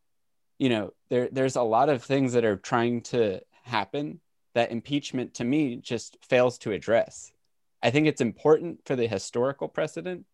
you 0.57 0.69
know 0.69 0.93
there 1.09 1.29
there's 1.31 1.55
a 1.55 1.61
lot 1.61 1.89
of 1.89 2.01
things 2.01 2.33
that 2.33 2.45
are 2.45 2.57
trying 2.57 3.01
to 3.01 3.39
happen 3.61 4.19
that 4.53 4.71
impeachment 4.71 5.33
to 5.35 5.43
me 5.43 5.75
just 5.77 6.17
fails 6.23 6.57
to 6.59 6.71
address. 6.71 7.31
I 7.81 7.91
think 7.91 8.07
it's 8.07 8.21
important 8.21 8.85
for 8.85 8.95
the 8.95 9.07
historical 9.07 9.67
precedent, 9.67 10.25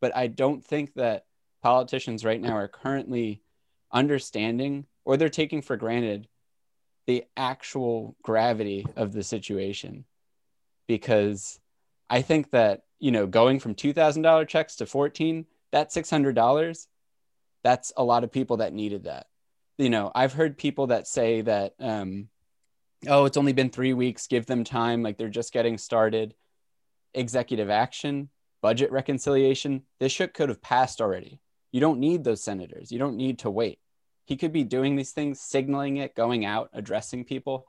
but 0.00 0.14
I 0.14 0.26
don't 0.28 0.64
think 0.64 0.94
that 0.94 1.24
politicians 1.62 2.24
right 2.24 2.40
now 2.40 2.56
are 2.56 2.68
currently 2.68 3.42
understanding 3.90 4.86
or 5.04 5.16
they're 5.16 5.28
taking 5.28 5.62
for 5.62 5.76
granted 5.76 6.28
the 7.06 7.24
actual 7.36 8.16
gravity 8.22 8.86
of 8.96 9.12
the 9.12 9.22
situation. 9.22 10.04
Because 10.86 11.58
I 12.10 12.22
think 12.22 12.50
that, 12.50 12.82
you 12.98 13.10
know, 13.10 13.26
going 13.26 13.60
from 13.60 13.74
$2,000 13.74 14.46
checks 14.46 14.76
to 14.76 14.86
14, 14.86 15.46
that 15.72 15.90
$600, 15.90 16.86
that's 17.62 17.92
a 17.96 18.04
lot 18.04 18.24
of 18.24 18.32
people 18.32 18.58
that 18.58 18.72
needed 18.72 19.04
that. 19.04 19.26
You 19.78 19.90
know, 19.90 20.12
I've 20.14 20.32
heard 20.32 20.56
people 20.56 20.88
that 20.88 21.08
say 21.08 21.40
that, 21.40 21.74
um, 21.80 22.28
oh, 23.08 23.24
it's 23.24 23.36
only 23.36 23.52
been 23.52 23.70
three 23.70 23.92
weeks, 23.92 24.26
give 24.26 24.46
them 24.46 24.64
time, 24.64 25.02
like 25.02 25.18
they're 25.18 25.28
just 25.28 25.52
getting 25.52 25.78
started. 25.78 26.34
Executive 27.14 27.70
action, 27.70 28.28
budget 28.62 28.90
reconciliation, 28.90 29.82
this 30.00 30.12
shit 30.12 30.34
could 30.34 30.48
have 30.48 30.62
passed 30.62 31.00
already. 31.00 31.40
You 31.70 31.80
don't 31.80 32.00
need 32.00 32.24
those 32.24 32.42
senators. 32.42 32.90
You 32.90 32.98
don't 32.98 33.16
need 33.16 33.40
to 33.40 33.50
wait. 33.50 33.78
He 34.24 34.36
could 34.36 34.52
be 34.52 34.64
doing 34.64 34.96
these 34.96 35.12
things, 35.12 35.40
signaling 35.40 35.98
it, 35.98 36.14
going 36.14 36.44
out, 36.44 36.70
addressing 36.72 37.24
people. 37.24 37.66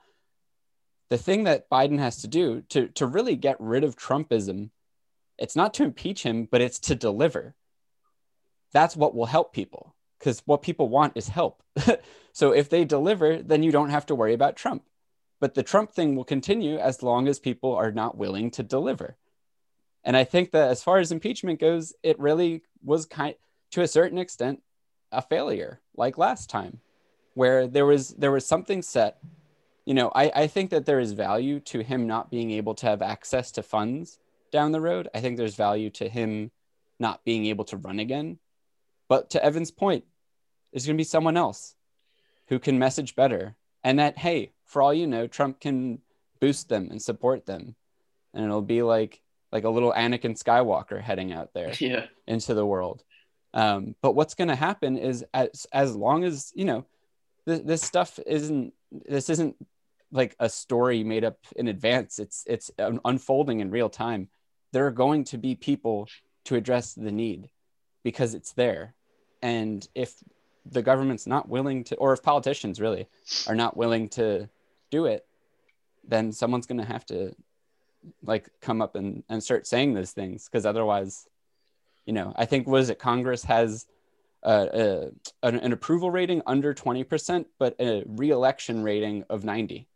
The 1.10 1.18
thing 1.18 1.44
that 1.44 1.70
Biden 1.70 2.00
has 2.00 2.22
to 2.22 2.28
do 2.28 2.62
to, 2.70 2.88
to 2.90 3.06
really 3.06 3.36
get 3.36 3.58
rid 3.60 3.84
of 3.84 3.96
Trumpism, 3.96 4.70
it's 5.38 5.56
not 5.56 5.74
to 5.76 5.84
impeach 5.84 6.24
him, 6.24 6.48
but 6.50 6.62
it's 6.62 6.80
to 6.80 6.96
deliver. 6.96 7.56
That's 8.72 8.96
what 8.96 9.14
will 9.14 9.26
help 9.26 9.54
people 9.54 9.96
because 10.20 10.42
what 10.46 10.62
people 10.62 10.90
want 10.90 11.14
is 11.16 11.28
help. 11.28 11.62
so 12.34 12.52
if 12.52 12.70
they 12.70 12.86
deliver, 12.86 13.42
then 13.42 13.64
you 13.64 13.72
don't 13.72 13.90
have 13.90 14.06
to 14.08 14.16
worry 14.16 14.34
about 14.34 14.56
Trump. 14.56 14.84
But 15.46 15.54
the 15.54 15.62
Trump 15.62 15.92
thing 15.92 16.16
will 16.16 16.24
continue 16.24 16.80
as 16.80 17.04
long 17.04 17.28
as 17.28 17.38
people 17.38 17.76
are 17.76 17.92
not 17.92 18.18
willing 18.18 18.50
to 18.50 18.64
deliver. 18.64 19.16
And 20.04 20.18
I 20.18 20.24
think 20.24 20.50
that 20.54 20.72
as 20.72 20.82
far 20.82 20.98
as 20.98 21.12
impeachment 21.12 21.60
goes, 21.60 21.94
it 22.02 22.18
really 22.20 22.64
was 22.84 23.06
kind 23.06 23.36
to 23.70 23.84
a 23.84 23.88
certain 23.88 24.18
extent 24.18 24.64
a 25.12 25.22
failure, 25.22 25.82
like 25.96 26.18
last 26.18 26.50
time, 26.50 26.80
where 27.36 27.68
there 27.68 27.86
was 27.86 28.10
there 28.16 28.32
was 28.32 28.48
something 28.48 28.82
set. 28.82 29.20
You 29.86 29.94
know, 29.94 30.12
I, 30.16 30.32
I 30.34 30.48
think 30.48 30.72
that 30.72 30.88
there 30.88 31.00
is 31.00 31.12
value 31.12 31.60
to 31.60 31.84
him 31.84 32.08
not 32.08 32.32
being 32.32 32.50
able 32.50 32.74
to 32.74 32.88
have 32.88 33.04
access 33.04 33.52
to 33.52 33.62
funds 33.62 34.18
down 34.52 34.72
the 34.72 34.82
road. 34.82 35.10
I 35.14 35.22
think 35.22 35.38
there's 35.38 35.54
value 35.54 35.92
to 35.92 36.10
him 36.10 36.50
not 37.00 37.24
being 37.24 37.46
able 37.46 37.66
to 37.66 37.78
run 37.78 38.00
again. 38.00 38.40
But 39.08 39.30
to 39.30 39.46
Evan's 39.46 39.70
point, 39.70 40.06
there's 40.74 40.88
going 40.88 40.98
to 40.98 41.00
be 41.00 41.04
someone 41.04 41.38
else 41.38 41.76
who 42.48 42.58
can 42.58 42.80
message 42.80 43.16
better. 43.16 43.56
And 43.84 44.00
that, 44.00 44.18
hey, 44.18 44.54
for 44.66 44.82
all 44.82 44.94
you 44.94 45.08
know, 45.08 45.28
Trump 45.28 45.60
can 45.60 46.00
boost 46.40 46.70
them 46.70 46.90
and 46.92 47.02
support 47.02 47.46
them. 47.46 47.76
And 48.34 48.44
it'll 48.44 48.62
be 48.62 48.82
like 48.82 49.22
like 49.52 49.64
a 49.64 49.70
little 49.70 49.94
Anakin 49.94 50.42
Skywalker 50.42 51.02
heading 51.02 51.32
out 51.32 51.54
there 51.54 51.74
yeah. 51.80 52.08
into 52.28 52.54
the 52.54 52.66
world. 52.66 53.04
Um, 53.54 53.96
but 54.02 54.14
what's 54.14 54.36
going 54.36 54.50
to 54.50 54.56
happen 54.56 54.98
is 54.98 55.24
as 55.34 55.66
as 55.72 55.96
long 55.96 56.24
as 56.26 56.52
you 56.56 56.66
know 56.66 56.86
this, 57.46 57.62
this 57.62 57.82
stuff 57.82 58.20
isn't 58.26 58.74
this 58.92 59.30
isn't 59.30 59.56
like 60.12 60.36
a 60.40 60.50
story 60.50 61.04
made 61.04 61.24
up 61.24 61.38
in 61.56 61.68
advance. 61.68 62.20
It's 62.20 62.44
it's 62.48 62.70
unfolding 62.78 63.62
in 63.62 63.72
real 63.72 63.90
time. 63.90 64.30
There 64.74 64.86
are 64.88 64.92
going 64.92 65.24
to 65.26 65.38
be 65.38 65.56
people 65.56 66.10
to 66.46 66.56
address 66.56 66.94
the 66.94 67.12
need 67.12 67.50
because 68.04 68.34
it's 68.34 68.54
there. 68.54 68.94
And 69.42 69.88
if 69.96 70.16
the 70.66 70.82
government's 70.82 71.28
not 71.28 71.48
willing 71.48 71.84
to, 71.86 71.96
or 71.96 72.14
if 72.14 72.24
politicians 72.24 72.82
really 72.82 73.08
are 73.48 73.56
not 73.56 73.78
willing 73.78 74.10
to 74.10 74.50
do 74.92 75.06
it, 75.06 75.26
then 76.08 76.32
someone's 76.32 76.66
going 76.66 76.80
to 76.80 76.86
have 76.86 77.06
to 77.08 77.36
like 78.24 78.50
come 78.62 78.82
up 78.82 78.96
and, 78.96 79.24
and 79.30 79.44
start 79.44 79.68
saying 79.68 79.94
those 79.94 80.12
things 80.12 80.46
because 80.46 80.66
otherwise, 80.66 81.28
you 82.06 82.14
know, 82.14 82.34
I 82.36 82.46
think 82.46 82.68
was 82.68 82.90
it 82.90 83.00
Congress 83.00 83.44
has 83.46 83.88
a, 84.44 85.10
an, 85.44 85.56
an 85.58 85.74
approval 85.74 86.12
rating 86.12 86.42
under 86.46 86.74
20%, 86.74 87.46
but 87.58 87.76
a 87.80 88.04
reelection 88.06 88.84
rating 88.84 89.24
of 89.30 89.44
90. 89.44 89.88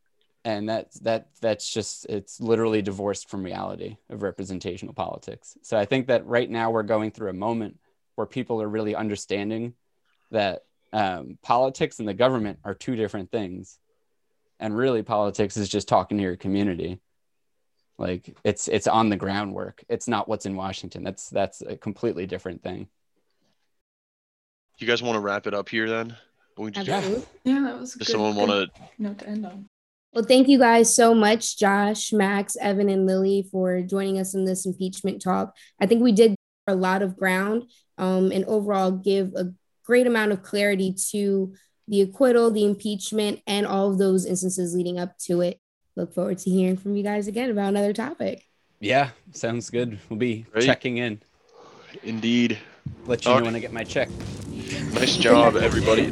And 0.46 0.70
that, 0.70 0.92
that, 1.02 1.28
that's 1.42 1.72
just, 1.72 2.06
it's 2.08 2.40
literally 2.40 2.82
divorced 2.82 3.30
from 3.30 3.44
reality 3.44 3.98
of 4.10 4.24
representational 4.24 4.94
politics. 4.94 5.58
So 5.62 5.78
I 5.78 5.86
think 5.86 6.08
that 6.08 6.26
right 6.26 6.50
now 6.50 6.72
we're 6.72 6.84
going 6.84 7.12
through 7.12 7.30
a 7.30 7.34
moment 7.34 7.78
where 8.16 8.26
people 8.26 8.62
are 8.62 8.68
really 8.68 8.96
understanding 8.96 9.74
that 10.32 10.64
um, 10.94 11.38
politics 11.44 12.00
and 12.00 12.08
the 12.08 12.14
government 12.14 12.60
are 12.64 12.74
two 12.74 12.96
different 12.96 13.32
things 13.32 13.78
and 14.60 14.76
really 14.76 15.04
politics 15.04 15.58
is 15.58 15.70
just 15.70 15.88
talking 15.88 16.18
to 16.18 16.24
your 16.24 16.36
community. 16.36 17.00
Like 17.98 18.36
it's 18.44 18.68
it's 18.68 18.88
on 18.88 19.10
the 19.10 19.18
groundwork. 19.18 19.84
It's 19.90 20.08
not 20.08 20.28
what's 20.28 20.46
in 20.46 20.56
washington. 20.56 21.04
That's 21.04 21.30
that's 21.30 21.62
a 21.62 21.76
completely 21.76 22.26
different 22.26 22.64
thing. 22.64 22.88
You 24.78 24.88
guys 24.88 25.04
want 25.04 25.16
to 25.16 25.20
wrap 25.20 25.48
it 25.48 25.54
up 25.54 25.68
here 25.68 25.90
then? 25.90 26.16
We 26.58 26.72
just, 26.72 26.88
yeah. 26.88 27.02
yeah 27.44 27.62
that 27.64 27.80
was 27.80 27.96
good. 27.96 28.00
does 28.00 28.12
someone 28.12 28.36
want 28.36 28.52
to 28.52 28.68
note 28.98 29.20
to 29.20 29.28
end 29.28 29.46
on. 29.46 29.66
Well 30.14 30.24
thank 30.24 30.48
you 30.48 30.58
guys 30.58 30.94
so 30.94 31.14
much 31.14 31.58
josh 31.58 32.14
max 32.14 32.56
evan 32.60 32.90
and 32.90 33.06
lily 33.06 33.48
for 33.52 33.82
joining 33.82 34.18
us 34.18 34.34
in 34.34 34.46
this 34.46 34.66
impeachment 34.66 35.22
talk. 35.22 35.56
I 35.80 35.86
think 35.86 36.02
we 36.02 36.14
did 36.14 36.36
a 36.68 36.76
lot 36.76 37.02
of 37.02 37.18
ground 37.18 37.70
um, 37.98 38.32
and 38.32 38.46
overall 38.46 38.92
give 38.92 39.34
a 39.36 39.54
great 39.84 40.08
amount 40.08 40.32
of 40.32 40.44
clarity 40.44 40.96
to 41.12 41.54
the 41.90 42.02
acquittal, 42.02 42.52
the 42.52 42.64
impeachment, 42.64 43.42
and 43.48 43.66
all 43.66 43.92
of 43.92 43.98
those 43.98 44.26
instances 44.26 44.76
leading 44.76 45.00
up 45.00 45.18
to 45.18 45.42
it. 45.42 45.60
Look 45.96 46.14
forward 46.14 46.38
to 46.40 46.50
hearing 46.50 46.78
from 46.78 46.96
you 46.96 47.04
guys 47.04 47.28
again 47.28 47.50
about 47.50 47.70
another 47.70 47.94
topic. 47.94 48.46
Yeah, 48.80 49.10
sounds 49.34 49.70
good. 49.70 50.00
We'll 50.10 50.20
be 50.20 50.46
Great. 50.52 50.66
checking 50.66 50.98
in. 50.98 51.22
Indeed. 52.04 52.58
Let 53.06 53.26
you 53.26 53.36
know 53.36 53.44
when 53.44 53.56
I 53.56 53.60
get 53.60 53.74
my 53.74 53.84
check. 53.84 54.10
Nice 54.94 55.18
job, 55.18 55.56
everybody. 55.58 56.10